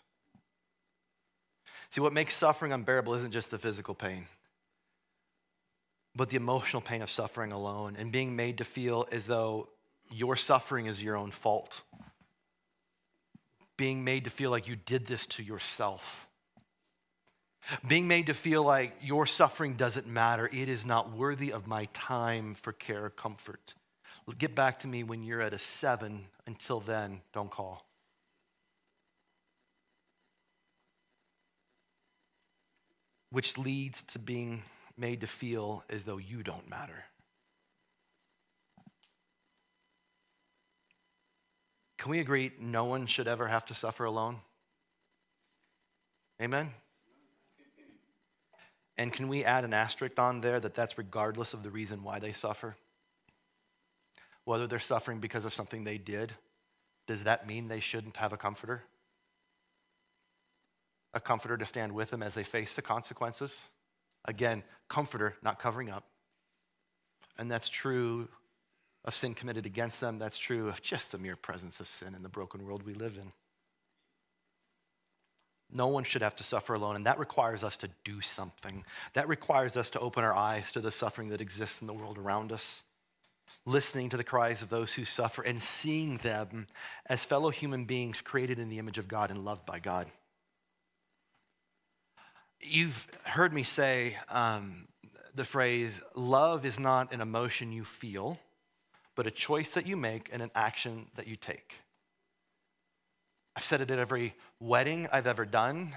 See, 1.90 2.00
what 2.00 2.12
makes 2.12 2.36
suffering 2.36 2.72
unbearable 2.72 3.14
isn't 3.14 3.32
just 3.32 3.50
the 3.50 3.58
physical 3.58 3.94
pain, 3.94 4.26
but 6.14 6.30
the 6.30 6.36
emotional 6.36 6.82
pain 6.82 7.00
of 7.00 7.10
suffering 7.10 7.52
alone 7.52 7.96
and 7.98 8.10
being 8.10 8.34
made 8.34 8.58
to 8.58 8.64
feel 8.64 9.06
as 9.12 9.26
though 9.26 9.68
your 10.10 10.36
suffering 10.36 10.86
is 10.86 11.02
your 11.02 11.16
own 11.16 11.30
fault. 11.30 11.82
Being 13.76 14.04
made 14.04 14.24
to 14.24 14.30
feel 14.30 14.50
like 14.50 14.66
you 14.66 14.76
did 14.76 15.06
this 15.06 15.26
to 15.28 15.42
yourself. 15.42 16.25
Being 17.86 18.06
made 18.06 18.26
to 18.26 18.34
feel 18.34 18.62
like 18.62 18.94
your 19.02 19.26
suffering 19.26 19.74
doesn't 19.74 20.06
matter. 20.06 20.48
It 20.52 20.68
is 20.68 20.86
not 20.86 21.12
worthy 21.12 21.52
of 21.52 21.66
my 21.66 21.86
time 21.92 22.54
for 22.54 22.72
care 22.72 23.06
or 23.06 23.10
comfort. 23.10 23.74
Get 24.38 24.54
back 24.54 24.80
to 24.80 24.88
me 24.88 25.02
when 25.02 25.22
you're 25.22 25.40
at 25.40 25.52
a 25.52 25.58
seven. 25.58 26.26
Until 26.46 26.80
then, 26.80 27.22
don't 27.32 27.50
call. 27.50 27.86
Which 33.30 33.58
leads 33.58 34.02
to 34.02 34.18
being 34.18 34.62
made 34.96 35.20
to 35.20 35.26
feel 35.26 35.84
as 35.90 36.04
though 36.04 36.18
you 36.18 36.42
don't 36.42 36.68
matter. 36.68 37.04
Can 41.98 42.10
we 42.10 42.20
agree 42.20 42.52
no 42.60 42.84
one 42.84 43.06
should 43.06 43.26
ever 43.26 43.48
have 43.48 43.64
to 43.66 43.74
suffer 43.74 44.04
alone? 44.04 44.38
Amen? 46.40 46.70
And 48.98 49.12
can 49.12 49.28
we 49.28 49.44
add 49.44 49.64
an 49.64 49.74
asterisk 49.74 50.18
on 50.18 50.40
there 50.40 50.58
that 50.58 50.74
that's 50.74 50.96
regardless 50.96 51.52
of 51.52 51.62
the 51.62 51.70
reason 51.70 52.02
why 52.02 52.18
they 52.18 52.32
suffer? 52.32 52.76
whether 54.46 54.68
they're 54.68 54.78
suffering 54.78 55.18
because 55.18 55.44
of 55.44 55.52
something 55.52 55.84
they 55.84 55.98
did, 55.98 56.32
does 57.06 57.24
that 57.24 57.46
mean 57.46 57.68
they 57.68 57.80
shouldn't 57.80 58.16
have 58.16 58.32
a 58.32 58.36
comforter? 58.36 58.84
A 61.12 61.20
comforter 61.20 61.56
to 61.56 61.66
stand 61.66 61.92
with 61.92 62.10
them 62.10 62.22
as 62.22 62.34
they 62.34 62.44
face 62.44 62.74
the 62.74 62.82
consequences? 62.82 63.64
Again, 64.24 64.62
comforter, 64.88 65.34
not 65.42 65.58
covering 65.58 65.90
up. 65.90 66.04
And 67.36 67.50
that's 67.50 67.68
true 67.68 68.28
of 69.04 69.16
sin 69.16 69.34
committed 69.34 69.66
against 69.66 70.00
them. 70.00 70.18
That's 70.18 70.38
true 70.38 70.68
of 70.68 70.80
just 70.80 71.10
the 71.10 71.18
mere 71.18 71.36
presence 71.36 71.80
of 71.80 71.88
sin 71.88 72.14
in 72.14 72.22
the 72.22 72.28
broken 72.28 72.64
world 72.64 72.84
we 72.84 72.94
live 72.94 73.18
in. 73.20 73.32
No 75.72 75.88
one 75.88 76.04
should 76.04 76.22
have 76.22 76.36
to 76.36 76.44
suffer 76.44 76.74
alone, 76.74 76.96
and 76.96 77.06
that 77.06 77.18
requires 77.18 77.64
us 77.64 77.76
to 77.78 77.88
do 78.04 78.20
something. 78.20 78.84
That 79.14 79.28
requires 79.28 79.76
us 79.76 79.90
to 79.90 80.00
open 80.00 80.24
our 80.24 80.34
eyes 80.34 80.70
to 80.72 80.80
the 80.80 80.92
suffering 80.92 81.28
that 81.28 81.40
exists 81.40 81.80
in 81.80 81.86
the 81.86 81.92
world 81.92 82.18
around 82.18 82.52
us 82.52 82.82
listening 83.66 84.08
to 84.08 84.16
the 84.16 84.24
cries 84.24 84.62
of 84.62 84.70
those 84.70 84.94
who 84.94 85.04
suffer 85.04 85.42
and 85.42 85.60
seeing 85.60 86.18
them 86.18 86.68
as 87.06 87.24
fellow 87.24 87.50
human 87.50 87.84
beings 87.84 88.20
created 88.20 88.58
in 88.58 88.70
the 88.70 88.78
image 88.78 88.96
of 88.96 89.08
God 89.08 89.30
and 89.30 89.44
loved 89.44 89.66
by 89.66 89.80
God. 89.80 90.06
You've 92.60 93.06
heard 93.24 93.52
me 93.52 93.64
say 93.64 94.16
um, 94.28 94.86
the 95.34 95.44
phrase 95.44 96.00
love 96.14 96.64
is 96.64 96.78
not 96.78 97.12
an 97.12 97.20
emotion 97.20 97.72
you 97.72 97.84
feel, 97.84 98.38
but 99.16 99.26
a 99.26 99.30
choice 99.32 99.72
that 99.72 99.86
you 99.86 99.96
make 99.96 100.30
and 100.32 100.40
an 100.40 100.50
action 100.54 101.06
that 101.16 101.26
you 101.26 101.36
take. 101.36 101.74
I've 103.56 103.64
said 103.64 103.80
it 103.80 103.90
at 103.90 103.98
every 103.98 104.34
wedding 104.60 105.08
I've 105.12 105.26
ever 105.26 105.44
done. 105.44 105.94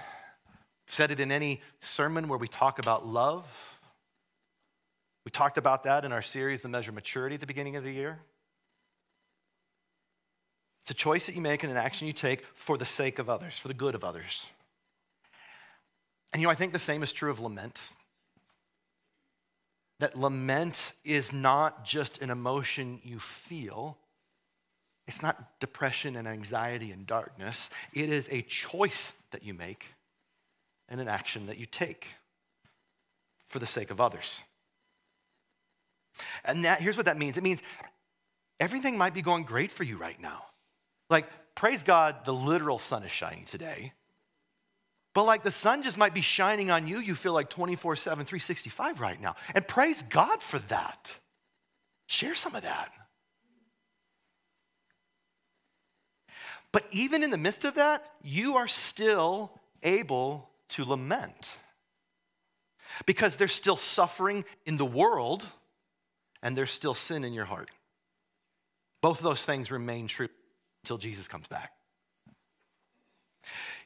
Said 0.87 1.11
it 1.11 1.19
in 1.19 1.31
any 1.31 1.61
sermon 1.81 2.27
where 2.27 2.39
we 2.39 2.47
talk 2.47 2.79
about 2.79 3.05
love. 3.05 3.45
We 5.25 5.31
talked 5.31 5.57
about 5.57 5.83
that 5.83 6.05
in 6.05 6.11
our 6.11 6.21
series, 6.21 6.61
The 6.61 6.69
Measure 6.69 6.91
of 6.91 6.95
Maturity, 6.95 7.35
at 7.35 7.41
the 7.41 7.47
beginning 7.47 7.75
of 7.75 7.83
the 7.83 7.91
year. 7.91 8.19
It's 10.81 10.91
a 10.91 10.95
choice 10.95 11.27
that 11.27 11.35
you 11.35 11.41
make 11.41 11.61
and 11.61 11.71
an 11.71 11.77
action 11.77 12.07
you 12.07 12.13
take 12.13 12.43
for 12.55 12.77
the 12.77 12.85
sake 12.85 13.19
of 13.19 13.29
others, 13.29 13.59
for 13.59 13.67
the 13.67 13.73
good 13.73 13.93
of 13.93 14.03
others. 14.03 14.47
And 16.33 16.41
you 16.41 16.47
know, 16.47 16.51
I 16.51 16.55
think 16.55 16.73
the 16.73 16.79
same 16.79 17.03
is 17.03 17.11
true 17.11 17.29
of 17.29 17.39
lament. 17.39 17.81
that 19.99 20.17
lament 20.17 20.93
is 21.03 21.33
not 21.33 21.85
just 21.85 22.21
an 22.21 22.29
emotion 22.29 23.01
you 23.03 23.19
feel, 23.19 23.97
it's 25.09 25.23
not 25.23 25.59
depression 25.59 26.15
and 26.15 26.27
anxiety 26.27 26.91
and 26.91 27.07
darkness. 27.07 27.71
It 27.93 28.11
is 28.11 28.29
a 28.29 28.43
choice 28.43 29.11
that 29.31 29.43
you 29.43 29.55
make 29.55 29.87
and 30.87 31.01
an 31.01 31.07
action 31.07 31.47
that 31.47 31.57
you 31.57 31.65
take 31.65 32.05
for 33.47 33.57
the 33.57 33.65
sake 33.65 33.89
of 33.89 33.99
others. 33.99 34.41
And 36.45 36.63
that, 36.63 36.79
here's 36.79 36.95
what 36.95 37.07
that 37.07 37.17
means 37.17 37.37
it 37.39 37.43
means 37.43 37.63
everything 38.59 38.99
might 38.99 39.15
be 39.15 39.23
going 39.23 39.45
great 39.45 39.71
for 39.71 39.83
you 39.83 39.97
right 39.97 40.21
now. 40.21 40.43
Like, 41.09 41.25
praise 41.55 41.81
God, 41.81 42.17
the 42.25 42.33
literal 42.33 42.77
sun 42.77 43.01
is 43.01 43.09
shining 43.11 43.45
today. 43.45 43.93
But 45.15 45.23
like 45.23 45.41
the 45.41 45.51
sun 45.51 45.81
just 45.81 45.97
might 45.97 46.13
be 46.13 46.21
shining 46.21 46.69
on 46.69 46.87
you, 46.87 46.99
you 46.99 47.15
feel 47.15 47.33
like 47.33 47.49
24 47.49 47.95
7, 47.95 48.25
365 48.25 48.99
right 48.99 49.19
now. 49.19 49.35
And 49.55 49.67
praise 49.67 50.03
God 50.03 50.43
for 50.43 50.59
that. 50.59 51.17
Share 52.05 52.35
some 52.35 52.53
of 52.53 52.61
that. 52.61 52.91
But 56.71 56.85
even 56.91 57.23
in 57.23 57.31
the 57.31 57.37
midst 57.37 57.65
of 57.65 57.75
that, 57.75 58.05
you 58.21 58.57
are 58.57 58.67
still 58.67 59.51
able 59.83 60.49
to 60.69 60.85
lament. 60.85 61.49
Because 63.05 63.35
there's 63.35 63.53
still 63.53 63.77
suffering 63.77 64.45
in 64.65 64.77
the 64.77 64.85
world 64.85 65.45
and 66.41 66.55
there's 66.55 66.71
still 66.71 66.93
sin 66.93 67.23
in 67.23 67.33
your 67.33 67.45
heart. 67.45 67.69
Both 69.01 69.19
of 69.19 69.23
those 69.23 69.43
things 69.43 69.71
remain 69.71 70.07
true 70.07 70.29
until 70.83 70.97
Jesus 70.97 71.27
comes 71.27 71.47
back. 71.47 71.71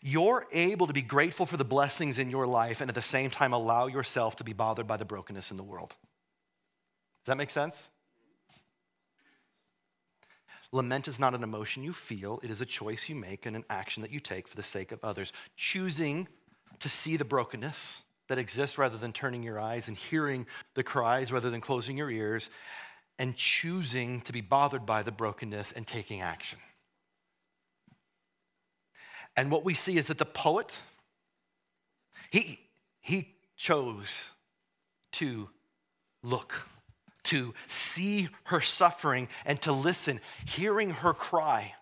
You're 0.02 0.48
able 0.52 0.88
to 0.88 0.94
be 0.94 1.02
grateful 1.02 1.46
for 1.46 1.56
the 1.56 1.64
blessings 1.64 2.20
in 2.20 2.30
your 2.30 2.46
life 2.46 2.82
and 2.82 2.90
at 2.90 2.96
the 2.96 3.02
same 3.02 3.30
time 3.30 3.54
allow 3.54 3.88
yourself 3.88 4.36
to 4.38 4.44
be 4.44 4.52
bothered 4.52 4.88
by 4.88 4.98
the 4.98 5.06
brokenness 5.06 5.52
in 5.52 5.58
the 5.58 5.64
world. 5.64 5.90
Does 5.90 7.28
that 7.28 7.38
make 7.38 7.52
sense? 7.52 7.90
Lament 10.74 11.08
is 11.08 11.20
not 11.20 11.36
an 11.36 11.44
emotion 11.44 11.84
you 11.84 11.94
feel, 11.94 12.40
it 12.42 12.50
is 12.50 12.60
a 12.60 12.66
choice 12.66 13.08
you 13.08 13.16
make 13.16 13.46
and 13.46 13.56
an 13.56 13.64
action 13.70 14.02
that 14.02 14.12
you 14.12 14.20
take 14.20 14.48
for 14.48 14.56
the 14.56 14.64
sake 14.64 14.92
of 14.92 15.04
others. 15.04 15.32
Choosing 15.56 16.28
to 16.80 16.90
see 16.90 17.16
the 17.16 17.24
brokenness 17.24 18.02
that 18.28 18.40
exists 18.40 18.78
rather 18.80 18.98
than 18.98 19.14
turning 19.14 19.44
your 19.44 19.60
eyes 19.60 19.88
and 19.88 19.96
hearing 19.96 20.48
the 20.74 20.84
cries 20.84 21.32
rather 21.32 21.52
than 21.52 21.62
closing 21.62 21.96
your 21.96 22.10
ears, 22.10 22.50
and 23.20 23.36
choosing 23.36 24.22
to 24.22 24.34
be 24.34 24.42
bothered 24.42 24.84
by 24.84 25.04
the 25.04 25.12
brokenness 25.12 25.72
and 25.72 25.86
taking 25.86 26.22
action. 26.22 26.58
And 29.38 29.52
what 29.52 29.64
we 29.64 29.76
see 29.76 29.98
is 29.98 30.08
that 30.08 30.18
the 30.18 30.26
poet, 30.26 30.80
he, 32.32 32.60
he 33.00 33.36
chose 33.56 34.32
to 35.14 35.50
look, 36.24 36.68
to 37.24 37.54
see 37.68 38.30
her 38.46 38.62
suffering 38.62 39.28
and 39.46 39.62
to 39.62 39.72
listen, 39.72 40.20
hearing 40.46 40.92
her 40.92 41.14
cry, 41.14 41.74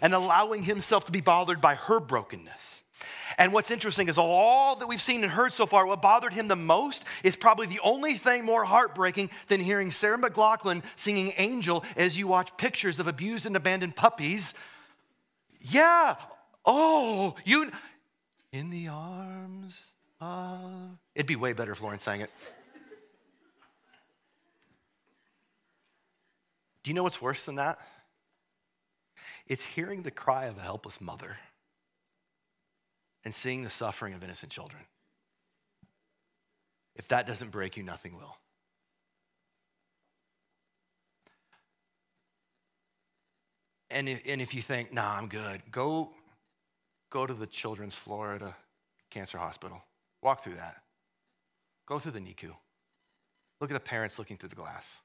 and 0.00 0.14
allowing 0.14 0.62
himself 0.62 1.04
to 1.06 1.12
be 1.12 1.20
bothered 1.20 1.60
by 1.60 1.74
her 1.74 2.00
brokenness. 2.00 2.82
And 3.36 3.52
what's 3.52 3.70
interesting 3.70 4.08
is 4.08 4.16
all 4.16 4.76
that 4.76 4.86
we've 4.86 5.02
seen 5.02 5.22
and 5.22 5.32
heard 5.32 5.52
so 5.52 5.66
far, 5.66 5.86
what 5.86 6.00
bothered 6.00 6.32
him 6.32 6.48
the 6.48 6.56
most 6.56 7.04
is 7.22 7.36
probably 7.36 7.66
the 7.66 7.80
only 7.80 8.16
thing 8.16 8.44
more 8.44 8.64
heartbreaking 8.64 9.30
than 9.48 9.60
hearing 9.60 9.90
Sarah 9.90 10.18
McLachlan 10.18 10.82
singing 10.96 11.34
Angel 11.36 11.84
as 11.96 12.16
you 12.16 12.26
watch 12.26 12.56
pictures 12.56 12.98
of 12.98 13.06
abused 13.06 13.44
and 13.44 13.56
abandoned 13.56 13.96
puppies. 13.96 14.54
Yeah, 15.60 16.16
oh, 16.64 17.34
you, 17.44 17.70
in 18.52 18.70
the 18.70 18.88
arms 18.88 19.78
of. 20.20 20.98
It'd 21.14 21.26
be 21.26 21.36
way 21.36 21.52
better 21.52 21.72
if 21.72 21.82
Lauren 21.82 21.98
sang 21.98 22.22
it. 22.22 22.32
Do 26.86 26.90
you 26.90 26.94
know 26.94 27.02
what's 27.02 27.20
worse 27.20 27.42
than 27.42 27.56
that? 27.56 27.80
It's 29.48 29.64
hearing 29.64 30.04
the 30.04 30.12
cry 30.12 30.44
of 30.44 30.56
a 30.56 30.60
helpless 30.60 31.00
mother 31.00 31.36
and 33.24 33.34
seeing 33.34 33.64
the 33.64 33.70
suffering 33.70 34.14
of 34.14 34.22
innocent 34.22 34.52
children. 34.52 34.84
If 36.94 37.08
that 37.08 37.26
doesn't 37.26 37.50
break 37.50 37.76
you, 37.76 37.82
nothing 37.82 38.16
will. 38.16 38.36
And 43.90 44.08
if, 44.08 44.20
and 44.24 44.40
if 44.40 44.54
you 44.54 44.62
think, 44.62 44.92
nah, 44.92 45.16
I'm 45.16 45.26
good, 45.26 45.62
go, 45.72 46.10
go 47.10 47.26
to 47.26 47.34
the 47.34 47.48
Children's 47.48 47.96
Florida 47.96 48.54
Cancer 49.10 49.38
Hospital. 49.38 49.82
Walk 50.22 50.44
through 50.44 50.54
that. 50.54 50.76
Go 51.88 51.98
through 51.98 52.12
the 52.12 52.20
NICU. 52.20 52.52
Look 53.60 53.72
at 53.72 53.74
the 53.74 53.80
parents 53.80 54.20
looking 54.20 54.36
through 54.36 54.50
the 54.50 54.54
glass. 54.54 55.00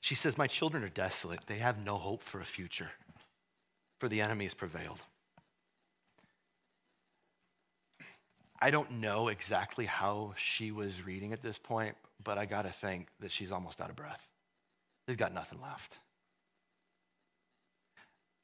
She 0.00 0.14
says, 0.14 0.38
My 0.38 0.46
children 0.46 0.82
are 0.82 0.88
desolate. 0.88 1.40
They 1.46 1.58
have 1.58 1.78
no 1.78 1.96
hope 1.96 2.22
for 2.22 2.40
a 2.40 2.44
future 2.44 2.90
for 4.02 4.08
the 4.08 4.20
enemy 4.20 4.46
has 4.46 4.52
prevailed. 4.52 4.98
I 8.60 8.72
don't 8.72 9.00
know 9.00 9.28
exactly 9.28 9.86
how 9.86 10.34
she 10.36 10.72
was 10.72 11.06
reading 11.06 11.32
at 11.32 11.40
this 11.40 11.56
point, 11.56 11.94
but 12.24 12.36
I 12.36 12.44
got 12.46 12.62
to 12.62 12.70
think 12.72 13.06
that 13.20 13.30
she's 13.30 13.52
almost 13.52 13.80
out 13.80 13.90
of 13.90 13.94
breath. 13.94 14.26
She's 15.08 15.16
got 15.16 15.32
nothing 15.32 15.60
left. 15.62 15.98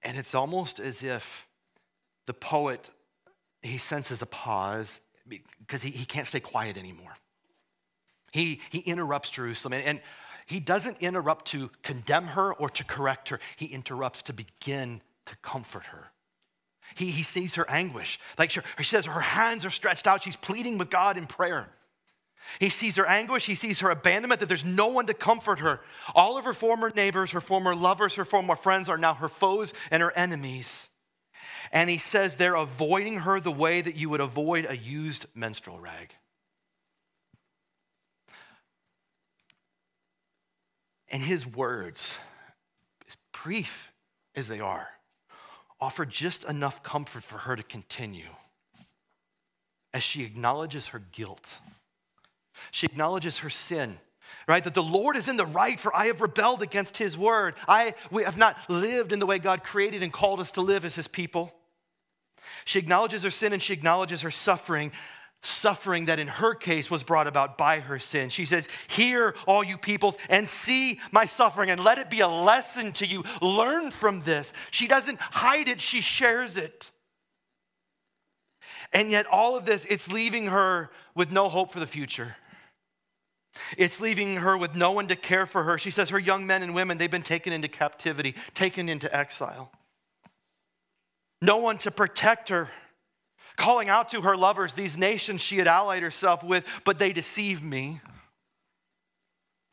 And 0.02 0.16
it's 0.16 0.32
almost 0.32 0.78
as 0.78 1.02
if 1.02 1.48
the 2.28 2.34
poet, 2.34 2.90
he 3.60 3.78
senses 3.78 4.22
a 4.22 4.26
pause 4.26 5.00
because 5.28 5.82
he, 5.82 5.90
he 5.90 6.04
can't 6.04 6.28
stay 6.28 6.38
quiet 6.38 6.76
anymore. 6.76 7.16
He, 8.30 8.60
he 8.70 8.78
interrupts 8.78 9.32
Jerusalem, 9.32 9.72
and, 9.72 9.84
and 9.84 10.00
he 10.48 10.60
doesn't 10.60 10.96
interrupt 11.00 11.44
to 11.48 11.70
condemn 11.82 12.28
her 12.28 12.54
or 12.54 12.70
to 12.70 12.82
correct 12.82 13.28
her. 13.28 13.38
He 13.56 13.66
interrupts 13.66 14.22
to 14.22 14.32
begin 14.32 15.02
to 15.26 15.36
comfort 15.42 15.84
her. 15.84 16.10
He, 16.94 17.10
he 17.10 17.22
sees 17.22 17.56
her 17.56 17.68
anguish. 17.68 18.18
Like 18.38 18.50
she, 18.50 18.60
he 18.78 18.84
says, 18.84 19.04
her 19.04 19.20
hands 19.20 19.66
are 19.66 19.70
stretched 19.70 20.06
out. 20.06 20.22
She's 20.22 20.36
pleading 20.36 20.78
with 20.78 20.88
God 20.88 21.18
in 21.18 21.26
prayer. 21.26 21.68
He 22.60 22.70
sees 22.70 22.96
her 22.96 23.04
anguish. 23.04 23.44
He 23.44 23.54
sees 23.54 23.80
her 23.80 23.90
abandonment, 23.90 24.40
that 24.40 24.46
there's 24.46 24.64
no 24.64 24.86
one 24.86 25.06
to 25.08 25.12
comfort 25.12 25.58
her. 25.58 25.80
All 26.14 26.38
of 26.38 26.46
her 26.46 26.54
former 26.54 26.90
neighbors, 26.96 27.32
her 27.32 27.42
former 27.42 27.74
lovers, 27.74 28.14
her 28.14 28.24
former 28.24 28.56
friends 28.56 28.88
are 28.88 28.96
now 28.96 29.12
her 29.12 29.28
foes 29.28 29.74
and 29.90 30.02
her 30.02 30.12
enemies. 30.16 30.88
And 31.72 31.90
he 31.90 31.98
says 31.98 32.36
they're 32.36 32.54
avoiding 32.54 33.18
her 33.18 33.38
the 33.38 33.52
way 33.52 33.82
that 33.82 33.96
you 33.96 34.08
would 34.08 34.22
avoid 34.22 34.64
a 34.66 34.78
used 34.78 35.26
menstrual 35.34 35.78
rag. 35.78 36.14
And 41.10 41.22
his 41.22 41.46
words, 41.46 42.14
as 43.08 43.16
brief 43.42 43.92
as 44.34 44.48
they 44.48 44.60
are, 44.60 44.88
offer 45.80 46.04
just 46.04 46.44
enough 46.44 46.82
comfort 46.82 47.22
for 47.22 47.38
her 47.38 47.56
to 47.56 47.62
continue 47.62 48.28
as 49.94 50.02
she 50.02 50.24
acknowledges 50.24 50.88
her 50.88 51.02
guilt. 51.12 51.58
She 52.70 52.86
acknowledges 52.86 53.38
her 53.38 53.50
sin, 53.50 53.98
right? 54.46 54.62
That 54.62 54.74
the 54.74 54.82
Lord 54.82 55.16
is 55.16 55.28
in 55.28 55.36
the 55.36 55.46
right, 55.46 55.78
for 55.78 55.94
I 55.96 56.06
have 56.06 56.20
rebelled 56.20 56.62
against 56.62 56.98
his 56.98 57.16
word. 57.16 57.54
I 57.66 57.94
we 58.10 58.24
have 58.24 58.36
not 58.36 58.56
lived 58.68 59.12
in 59.12 59.18
the 59.18 59.26
way 59.26 59.38
God 59.38 59.64
created 59.64 60.02
and 60.02 60.12
called 60.12 60.40
us 60.40 60.50
to 60.52 60.60
live 60.60 60.84
as 60.84 60.94
his 60.94 61.08
people. 61.08 61.54
She 62.64 62.78
acknowledges 62.78 63.22
her 63.22 63.30
sin 63.30 63.52
and 63.52 63.62
she 63.62 63.72
acknowledges 63.72 64.22
her 64.22 64.30
suffering 64.30 64.92
suffering 65.42 66.06
that 66.06 66.18
in 66.18 66.28
her 66.28 66.54
case 66.54 66.90
was 66.90 67.02
brought 67.02 67.26
about 67.26 67.56
by 67.56 67.80
her 67.80 67.98
sin. 67.98 68.28
She 68.28 68.44
says, 68.44 68.68
Hear, 68.88 69.34
all 69.46 69.62
you 69.62 69.78
peoples, 69.78 70.16
and 70.28 70.48
see 70.48 71.00
my 71.12 71.26
suffering, 71.26 71.70
and 71.70 71.82
let 71.82 71.98
it 71.98 72.10
be 72.10 72.20
a 72.20 72.28
lesson 72.28 72.92
to 72.94 73.06
you. 73.06 73.24
Learn 73.40 73.90
from 73.90 74.22
this. 74.22 74.52
She 74.70 74.88
doesn't 74.88 75.20
hide 75.20 75.68
it, 75.68 75.80
she 75.80 76.00
shares 76.00 76.56
it. 76.56 76.90
And 78.92 79.10
yet, 79.10 79.26
all 79.26 79.56
of 79.56 79.64
this, 79.64 79.84
it's 79.88 80.10
leaving 80.10 80.46
her 80.46 80.90
with 81.14 81.30
no 81.30 81.48
hope 81.48 81.72
for 81.72 81.80
the 81.80 81.86
future. 81.86 82.36
It's 83.76 84.00
leaving 84.00 84.36
her 84.36 84.56
with 84.56 84.74
no 84.74 84.92
one 84.92 85.08
to 85.08 85.16
care 85.16 85.46
for 85.46 85.64
her. 85.64 85.78
She 85.78 85.90
says 85.90 86.10
her 86.10 86.18
young 86.18 86.46
men 86.46 86.62
and 86.62 86.74
women, 86.74 86.98
they've 86.98 87.10
been 87.10 87.22
taken 87.22 87.52
into 87.52 87.68
captivity, 87.68 88.34
taken 88.54 88.88
into 88.88 89.14
exile. 89.14 89.70
No 91.40 91.58
one 91.58 91.78
to 91.78 91.90
protect 91.90 92.48
her 92.48 92.70
calling 93.58 93.90
out 93.90 94.10
to 94.10 94.22
her 94.22 94.36
lovers, 94.36 94.72
these 94.72 94.96
nations 94.96 95.42
she 95.42 95.58
had 95.58 95.66
allied 95.66 96.02
herself 96.02 96.42
with, 96.42 96.64
but 96.84 96.98
they 96.98 97.12
deceived 97.12 97.62
me. 97.62 98.00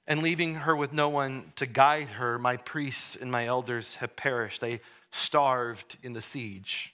And 0.08 0.22
leaving 0.22 0.56
her 0.56 0.76
with 0.76 0.92
no 0.92 1.08
one 1.08 1.54
to 1.56 1.66
guide 1.66 2.10
her, 2.10 2.38
my 2.38 2.58
priests 2.58 3.16
and 3.16 3.32
my 3.32 3.46
elders 3.46 3.96
have 3.96 4.16
perished. 4.16 4.62
They 4.62 4.82
starved 5.12 5.98
in 6.04 6.14
the 6.14 6.22
siege. 6.22 6.94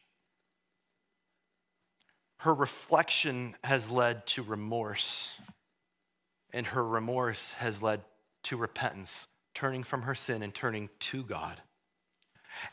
Her 2.37 2.53
reflection 2.53 3.55
has 3.63 3.89
led 3.89 4.25
to 4.27 4.43
remorse, 4.43 5.37
and 6.53 6.67
her 6.67 6.85
remorse 6.85 7.51
has 7.57 7.81
led 7.81 8.01
to 8.43 8.57
repentance, 8.57 9.27
turning 9.53 9.83
from 9.83 10.03
her 10.03 10.15
sin 10.15 10.41
and 10.41 10.53
turning 10.53 10.89
to 10.99 11.23
God. 11.23 11.61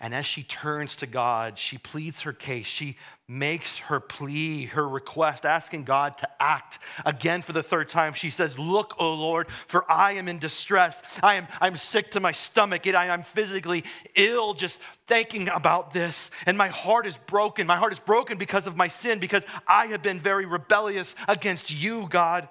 And 0.01 0.15
as 0.15 0.27
she 0.27 0.43
turns 0.43 0.97
to 0.97 1.07
God, 1.07 1.59
she 1.59 1.79
pleads 1.79 2.23
her 2.23 2.33
case. 2.33 2.67
She 2.67 2.97
makes 3.27 3.79
her 3.79 4.01
plea, 4.01 4.67
her 4.67 4.89
request, 4.89 5.45
asking 5.45 5.85
God 5.85 6.17
to 6.19 6.29
act. 6.41 6.79
Again, 7.05 7.43
for 7.43 7.53
the 7.53 7.63
third 7.63 7.89
time, 7.89 8.15
she 8.15 8.31
says, 8.31 8.59
Look, 8.59 8.95
O 8.99 9.13
Lord, 9.13 9.49
for 9.67 9.91
I 9.91 10.13
am 10.13 10.29
in 10.29 10.39
distress. 10.39 11.03
I 11.23 11.35
am 11.35 11.47
I'm 11.61 11.77
sick 11.77 12.11
to 12.13 12.21
my 12.21 12.33
stomach. 12.33 12.87
I, 12.87 13.11
I'm 13.11 13.23
physically 13.23 13.85
ill 14.15 14.55
just 14.55 14.81
thinking 15.07 15.49
about 15.49 15.93
this. 15.93 16.31
And 16.47 16.57
my 16.57 16.69
heart 16.69 17.07
is 17.07 17.17
broken. 17.27 17.67
My 17.67 17.77
heart 17.77 17.93
is 17.93 17.99
broken 17.99 18.39
because 18.39 18.67
of 18.67 18.77
my 18.77 18.89
sin, 18.89 19.19
because 19.19 19.45
I 19.67 19.87
have 19.87 20.03
been 20.03 20.21
very 20.21 20.47
rebellious 20.47 21.15
against 21.27 21.71
you, 21.71 22.07
God. 22.09 22.49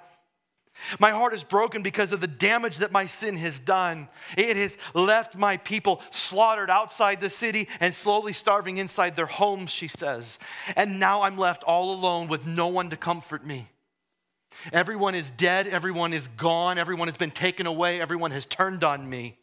My 0.99 1.11
heart 1.11 1.33
is 1.33 1.43
broken 1.43 1.81
because 1.81 2.11
of 2.11 2.21
the 2.21 2.27
damage 2.27 2.77
that 2.77 2.91
my 2.91 3.07
sin 3.07 3.37
has 3.37 3.59
done. 3.59 4.07
It 4.37 4.55
has 4.57 4.77
left 4.93 5.35
my 5.35 5.57
people 5.57 6.01
slaughtered 6.11 6.69
outside 6.69 7.19
the 7.19 7.29
city 7.29 7.67
and 7.79 7.93
slowly 7.93 8.33
starving 8.33 8.77
inside 8.77 9.15
their 9.15 9.25
homes, 9.25 9.71
she 9.71 9.87
says. 9.87 10.39
And 10.75 10.99
now 10.99 11.21
I'm 11.21 11.37
left 11.37 11.63
all 11.63 11.91
alone 11.91 12.27
with 12.27 12.45
no 12.45 12.67
one 12.67 12.89
to 12.91 12.97
comfort 12.97 13.45
me. 13.45 13.69
Everyone 14.71 15.13
is 15.13 15.29
dead, 15.29 15.67
everyone 15.67 16.13
is 16.13 16.27
gone, 16.29 16.77
everyone 16.77 17.07
has 17.07 17.17
been 17.17 17.31
taken 17.31 17.67
away, 17.67 18.01
everyone 18.01 18.31
has 18.31 18.45
turned 18.45 18.83
on 18.83 19.09
me. 19.09 19.37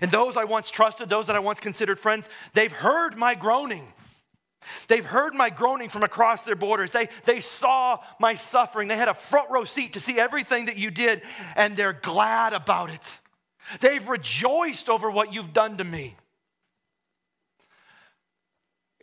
And 0.00 0.10
those 0.10 0.36
I 0.36 0.44
once 0.44 0.70
trusted, 0.70 1.08
those 1.08 1.26
that 1.28 1.36
I 1.36 1.40
once 1.40 1.60
considered 1.60 1.98
friends, 1.98 2.28
they've 2.52 2.72
heard 2.72 3.16
my 3.16 3.34
groaning. 3.34 3.92
They've 4.88 5.04
heard 5.04 5.34
my 5.34 5.50
groaning 5.50 5.88
from 5.88 6.02
across 6.02 6.42
their 6.42 6.54
borders. 6.54 6.92
They, 6.92 7.08
they 7.24 7.40
saw 7.40 8.00
my 8.18 8.34
suffering. 8.34 8.88
They 8.88 8.96
had 8.96 9.08
a 9.08 9.14
front 9.14 9.50
row 9.50 9.64
seat 9.64 9.94
to 9.94 10.00
see 10.00 10.18
everything 10.18 10.66
that 10.66 10.76
you 10.76 10.90
did, 10.90 11.22
and 11.56 11.76
they're 11.76 11.92
glad 11.94 12.52
about 12.52 12.90
it. 12.90 13.18
They've 13.80 14.06
rejoiced 14.06 14.88
over 14.88 15.10
what 15.10 15.32
you've 15.32 15.52
done 15.52 15.78
to 15.78 15.84
me. 15.84 16.16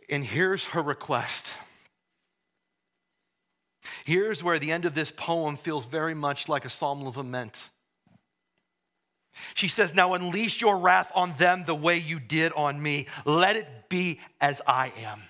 And 0.08 0.24
here's 0.24 0.66
her 0.66 0.82
request. 0.82 1.46
Here's 4.04 4.42
where 4.42 4.58
the 4.58 4.72
end 4.72 4.84
of 4.84 4.94
this 4.94 5.12
poem 5.14 5.56
feels 5.56 5.86
very 5.86 6.14
much 6.14 6.48
like 6.48 6.64
a 6.64 6.70
psalm 6.70 7.06
of 7.06 7.16
lament. 7.16 7.68
She 9.54 9.68
says, 9.68 9.94
Now 9.94 10.14
unleash 10.14 10.60
your 10.60 10.78
wrath 10.78 11.10
on 11.14 11.34
them 11.38 11.64
the 11.64 11.74
way 11.74 11.98
you 11.98 12.18
did 12.18 12.52
on 12.52 12.82
me. 12.82 13.06
Let 13.24 13.56
it 13.56 13.88
be 13.88 14.20
as 14.40 14.60
I 14.66 14.92
am. 15.02 15.22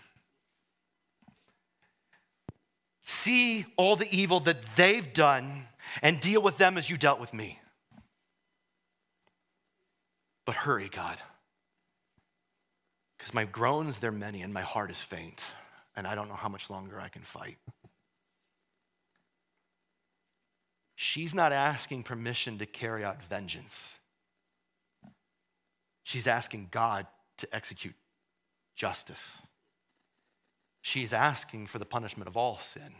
See 3.29 3.67
all 3.77 3.95
the 3.95 4.09
evil 4.11 4.41
that 4.41 4.63
they've 4.75 5.13
done 5.13 5.65
and 6.01 6.19
deal 6.19 6.41
with 6.41 6.57
them 6.57 6.79
as 6.79 6.89
you 6.89 6.97
dealt 6.97 7.21
with 7.21 7.35
me. 7.35 7.59
But 10.47 10.57
hurry, 10.57 10.89
God, 10.89 11.19
because 13.19 13.35
my 13.35 13.45
groans, 13.45 13.99
they're 13.99 14.11
many, 14.11 14.41
and 14.41 14.55
my 14.55 14.63
heart 14.63 14.91
is 14.91 15.03
faint, 15.03 15.43
and 15.95 16.07
I 16.07 16.15
don't 16.15 16.29
know 16.29 16.37
how 16.37 16.49
much 16.49 16.71
longer 16.71 16.99
I 16.99 17.09
can 17.09 17.21
fight. 17.21 17.59
She's 20.97 21.35
not 21.35 21.53
asking 21.53 22.05
permission 22.05 22.57
to 22.59 22.67
carry 22.67 23.05
out 23.05 23.23
vengeance. 23.23 23.99
She's 26.03 26.27
asking 26.27 26.69
God 26.71 27.07
to 27.37 27.55
execute 27.55 27.95
justice. 28.75 29.37
She's 30.81 31.13
asking 31.13 31.67
for 31.67 31.79
the 31.79 31.85
punishment 31.85 32.27
of 32.27 32.37
all 32.39 32.59
sin 32.59 32.95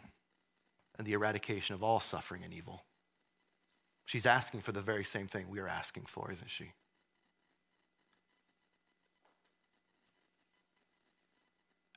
and 0.99 1.07
the 1.07 1.13
eradication 1.13 1.75
of 1.75 1.83
all 1.83 2.01
suffering 2.01 2.43
and 2.45 2.53
evil. 2.53 2.83
She's 4.05 4.27
asking 4.27 4.63
for 4.63 4.73
the 4.73 4.81
very 4.81 5.05
same 5.05 5.29
thing 5.29 5.47
we 5.49 5.61
are 5.61 5.69
asking 5.69 6.07
for, 6.07 6.33
isn't 6.33 6.51
she? 6.51 6.73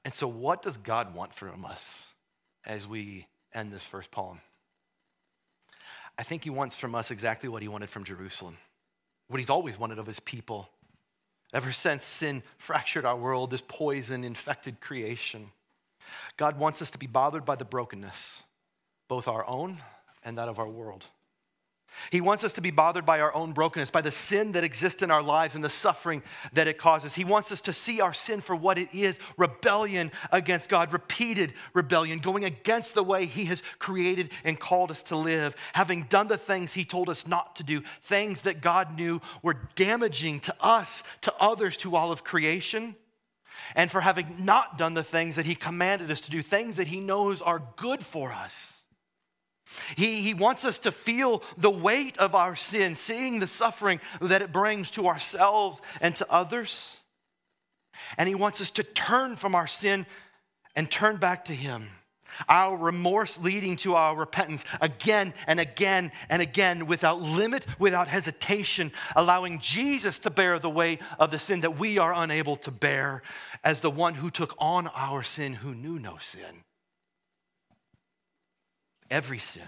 And 0.04 0.14
so, 0.14 0.28
what 0.28 0.62
does 0.62 0.78
God 0.78 1.16
want 1.16 1.34
from 1.34 1.64
us 1.66 2.06
as 2.66 2.88
we 2.88 3.28
end 3.54 3.72
this 3.72 3.86
first 3.86 4.12
poem? 4.12 4.42
I 6.18 6.24
think 6.24 6.44
He 6.44 6.50
wants 6.50 6.76
from 6.76 6.96
us 6.96 7.12
exactly 7.12 7.50
what 7.50 7.62
He 7.62 7.68
wanted 7.68 7.90
from 7.90 8.04
Jerusalem, 8.04 8.58
what 9.28 9.38
He's 9.40 9.50
always 9.50 9.78
wanted 9.80 10.00
of 10.00 10.08
His 10.08 10.20
people. 10.20 10.70
Ever 11.54 11.72
since 11.72 12.04
sin 12.04 12.44
fractured 12.58 13.06
our 13.06 13.18
world, 13.18 13.52
this 13.52 13.64
poison 13.68 14.24
infected 14.24 14.82
creation, 14.82 15.52
God 16.38 16.58
wants 16.58 16.82
us 16.82 16.92
to 16.92 16.98
be 16.98 17.08
bothered 17.08 17.46
by 17.46 17.56
the 17.56 17.66
brokenness 17.66 18.44
both 19.12 19.28
our 19.28 19.46
own 19.46 19.78
and 20.24 20.38
that 20.38 20.48
of 20.48 20.58
our 20.58 20.70
world. 20.70 21.04
He 22.12 22.22
wants 22.22 22.46
us 22.46 22.54
to 22.54 22.62
be 22.62 22.72
bothered 22.72 23.06
by 23.06 23.20
our 23.20 23.36
own 23.36 23.52
brokenness, 23.52 23.92
by 23.92 24.00
the 24.00 24.10
sin 24.10 24.54
that 24.54 24.64
exists 24.64 25.04
in 25.04 25.12
our 25.12 25.22
lives 25.22 25.54
and 25.54 25.62
the 25.62 25.70
suffering 25.70 26.24
that 26.54 26.70
it 26.70 26.78
causes. 26.78 27.16
He 27.16 27.26
wants 27.26 27.52
us 27.52 27.60
to 27.64 27.74
see 27.74 28.00
our 28.00 28.14
sin 28.14 28.40
for 28.40 28.56
what 28.56 28.78
it 28.78 28.88
is 28.94 29.20
rebellion 29.36 30.14
against 30.32 30.70
God, 30.70 30.94
repeated 30.94 31.52
rebellion, 31.74 32.20
going 32.20 32.46
against 32.46 32.96
the 32.96 33.04
way 33.04 33.26
He 33.26 33.44
has 33.46 33.62
created 33.80 34.32
and 34.46 34.58
called 34.58 34.92
us 34.92 35.04
to 35.04 35.18
live, 35.18 35.58
having 35.74 36.04
done 36.04 36.30
the 36.30 36.38
things 36.38 36.72
He 36.72 36.86
told 36.86 37.10
us 37.10 37.28
not 37.28 37.58
to 37.58 37.64
do, 37.64 37.84
things 38.02 38.44
that 38.44 38.62
God 38.62 38.96
knew 38.96 39.20
were 39.44 39.58
damaging 39.76 40.40
to 40.40 40.56
us, 40.62 41.04
to 41.20 41.34
others, 41.38 41.76
to 41.76 41.98
all 41.98 42.14
of 42.14 42.24
creation 42.24 42.96
and 43.76 43.92
for 43.92 44.00
having 44.00 44.46
not 44.46 44.78
done 44.78 44.94
the 44.94 45.04
things 45.04 45.36
that 45.36 45.46
He 45.46 45.54
commanded 45.54 46.10
us 46.10 46.22
to 46.22 46.32
do, 46.32 46.42
things 46.42 46.78
that 46.78 46.88
He 46.88 47.02
knows 47.02 47.42
are 47.42 47.62
good 47.76 48.06
for 48.06 48.32
us. 48.32 48.81
He, 49.96 50.22
he 50.22 50.34
wants 50.34 50.66
us 50.66 50.80
to 50.80 50.92
feel 50.92 51.44
the 51.58 51.70
weight 51.70 52.18
of 52.18 52.36
our 52.36 52.56
sin, 52.56 52.96
seeing 52.96 53.40
the 53.40 53.48
suffering 53.48 54.00
that 54.20 54.42
it 54.42 54.52
brings 54.52 54.92
to 54.92 55.08
ourselves 55.08 55.82
and 56.00 56.16
to 56.18 56.32
others. 56.32 57.00
And 58.18 58.28
He 58.28 58.36
wants 58.36 58.62
us 58.62 58.72
to 58.72 58.84
turn 58.84 59.36
from 59.36 59.56
our 59.56 59.68
sin 59.68 60.06
and 60.76 60.90
turn 60.90 61.18
back 61.18 61.46
to 61.46 61.56
Him. 61.56 61.90
Our 62.48 62.78
remorse 62.78 63.38
leading 63.38 63.76
to 63.78 63.96
our 63.96 64.16
repentance 64.16 64.64
again 64.80 65.34
and 65.48 65.60
again 65.60 66.14
and 66.30 66.42
again 66.42 66.88
without 66.88 67.22
limit, 67.22 67.66
without 67.78 68.08
hesitation, 68.08 68.94
allowing 69.18 69.60
Jesus 69.60 70.18
to 70.20 70.30
bear 70.30 70.58
the 70.58 70.70
weight 70.70 71.02
of 71.20 71.32
the 71.32 71.40
sin 71.40 71.60
that 71.62 71.78
we 71.78 71.98
are 71.98 72.14
unable 72.14 72.56
to 72.58 72.72
bear 72.72 73.22
as 73.66 73.82
the 73.82 73.92
one 73.92 74.16
who 74.16 74.30
took 74.30 74.56
on 74.60 74.88
our 74.88 75.24
sin 75.24 75.56
who 75.56 75.76
knew 75.76 76.00
no 76.00 76.18
sin 76.20 76.64
every 79.12 79.38
sin, 79.38 79.68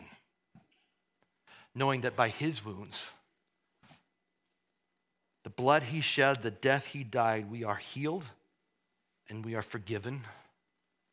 knowing 1.75 2.01
that 2.01 2.15
by 2.15 2.29
his 2.29 2.65
wounds, 2.65 3.12
the 5.43 5.49
blood 5.49 5.84
he 5.84 6.01
shed, 6.01 6.41
the 6.41 6.49
death 6.51 6.88
he 6.88 7.03
died, 7.03 7.51
we 7.51 7.63
are 7.63 7.75
healed 7.75 8.23
and 9.29 9.45
we 9.45 9.53
are 9.53 9.62
forgiven 9.62 10.21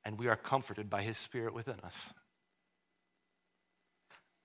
and 0.04 0.18
we 0.18 0.28
are 0.28 0.36
comforted 0.36 0.88
by 0.88 1.02
his 1.02 1.18
spirit 1.18 1.52
within 1.52 1.80
us. 1.84 2.14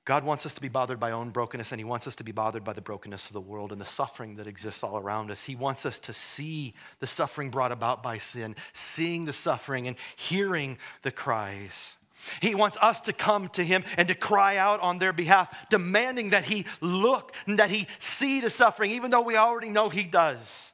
God 0.05 0.23
wants 0.23 0.45
us 0.45 0.53
to 0.53 0.61
be 0.61 0.69
bothered 0.69 0.99
by 0.99 1.09
our 1.11 1.17
own 1.17 1.31
brokenness, 1.31 1.71
and 1.71 1.79
He 1.79 1.83
wants 1.83 2.05
us 2.05 2.15
to 2.17 2.23
be 2.23 2.31
bothered 2.31 2.63
by 2.63 2.73
the 2.73 2.81
brokenness 2.81 3.25
of 3.25 3.33
the 3.33 3.41
world 3.41 3.71
and 3.71 3.81
the 3.81 3.85
suffering 3.85 4.35
that 4.35 4.45
exists 4.45 4.83
all 4.83 4.97
around 4.97 5.31
us. 5.31 5.45
He 5.45 5.55
wants 5.55 5.83
us 5.83 5.97
to 5.99 6.13
see 6.13 6.75
the 6.99 7.07
suffering 7.07 7.49
brought 7.49 7.71
about 7.71 8.03
by 8.03 8.19
sin, 8.19 8.55
seeing 8.71 9.25
the 9.25 9.33
suffering 9.33 9.87
and 9.87 9.97
hearing 10.15 10.77
the 11.01 11.09
cries. 11.09 11.95
He 12.41 12.55
wants 12.55 12.77
us 12.81 13.01
to 13.01 13.13
come 13.13 13.49
to 13.49 13.63
him 13.63 13.83
and 13.97 14.07
to 14.07 14.15
cry 14.15 14.57
out 14.57 14.79
on 14.79 14.99
their 14.99 15.13
behalf, 15.13 15.53
demanding 15.69 16.29
that 16.29 16.45
he 16.45 16.65
look 16.81 17.33
and 17.45 17.59
that 17.59 17.69
he 17.69 17.87
see 17.99 18.41
the 18.41 18.49
suffering, 18.49 18.91
even 18.91 19.11
though 19.11 19.21
we 19.21 19.35
already 19.35 19.69
know 19.69 19.89
he 19.89 20.03
does. 20.03 20.73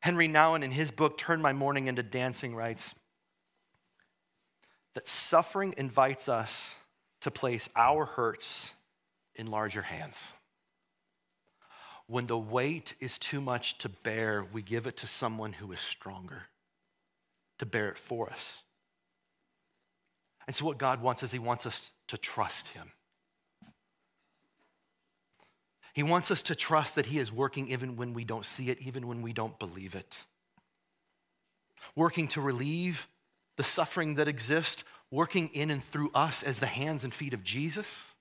Henry 0.00 0.28
Nouwen, 0.28 0.62
in 0.62 0.70
his 0.70 0.90
book, 0.90 1.16
Turn 1.16 1.40
My 1.40 1.54
Mourning 1.54 1.86
into 1.86 2.02
Dancing, 2.02 2.54
writes 2.54 2.94
that 4.94 5.08
suffering 5.08 5.74
invites 5.76 6.28
us 6.28 6.74
to 7.22 7.30
place 7.30 7.68
our 7.74 8.04
hurts 8.04 8.74
in 9.34 9.46
larger 9.46 9.82
hands. 9.82 10.32
When 12.06 12.26
the 12.26 12.38
weight 12.38 12.94
is 13.00 13.18
too 13.18 13.40
much 13.40 13.78
to 13.78 13.88
bear, 13.88 14.46
we 14.52 14.60
give 14.60 14.86
it 14.86 14.98
to 14.98 15.06
someone 15.06 15.54
who 15.54 15.72
is 15.72 15.80
stronger 15.80 16.48
to 17.58 17.66
bear 17.66 17.88
it 17.88 17.98
for 17.98 18.30
us. 18.30 18.62
And 20.46 20.54
so, 20.54 20.64
what 20.64 20.78
God 20.78 21.00
wants 21.00 21.22
is 21.22 21.32
He 21.32 21.38
wants 21.38 21.66
us 21.66 21.92
to 22.08 22.18
trust 22.18 22.68
Him. 22.68 22.92
He 25.94 26.02
wants 26.02 26.30
us 26.30 26.42
to 26.44 26.54
trust 26.54 26.96
that 26.96 27.06
He 27.06 27.18
is 27.18 27.32
working 27.32 27.68
even 27.68 27.96
when 27.96 28.14
we 28.14 28.24
don't 28.24 28.44
see 28.44 28.68
it, 28.68 28.78
even 28.80 29.06
when 29.06 29.22
we 29.22 29.32
don't 29.32 29.58
believe 29.58 29.94
it. 29.94 30.24
Working 31.94 32.28
to 32.28 32.40
relieve 32.40 33.08
the 33.56 33.64
suffering 33.64 34.16
that 34.16 34.28
exists, 34.28 34.82
working 35.10 35.48
in 35.54 35.70
and 35.70 35.84
through 35.84 36.10
us 36.14 36.42
as 36.42 36.58
the 36.58 36.66
hands 36.66 37.04
and 37.04 37.14
feet 37.14 37.32
of 37.32 37.44
Jesus, 37.44 38.14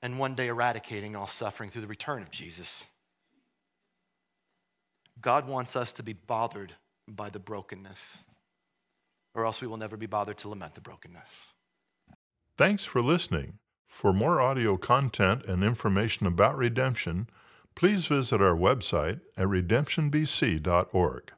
and 0.00 0.18
one 0.18 0.36
day 0.36 0.46
eradicating 0.46 1.16
all 1.16 1.26
suffering 1.26 1.70
through 1.70 1.80
the 1.80 1.86
return 1.88 2.22
of 2.22 2.30
Jesus. 2.30 2.86
God 5.20 5.48
wants 5.48 5.74
us 5.74 5.92
to 5.94 6.02
be 6.02 6.12
bothered 6.12 6.74
by 7.08 7.30
the 7.30 7.38
brokenness, 7.38 8.18
or 9.34 9.44
else 9.46 9.60
we 9.60 9.66
will 9.66 9.76
never 9.76 9.96
be 9.96 10.06
bothered 10.06 10.38
to 10.38 10.48
lament 10.48 10.74
the 10.74 10.80
brokenness. 10.80 11.52
Thanks 12.56 12.84
for 12.84 13.02
listening. 13.02 13.58
For 13.86 14.12
more 14.12 14.40
audio 14.40 14.76
content 14.76 15.44
and 15.44 15.62
information 15.62 16.26
about 16.26 16.56
redemption, 16.56 17.28
please 17.74 18.06
visit 18.06 18.40
our 18.42 18.56
website 18.56 19.20
at 19.36 19.46
redemptionbc.org. 19.46 21.32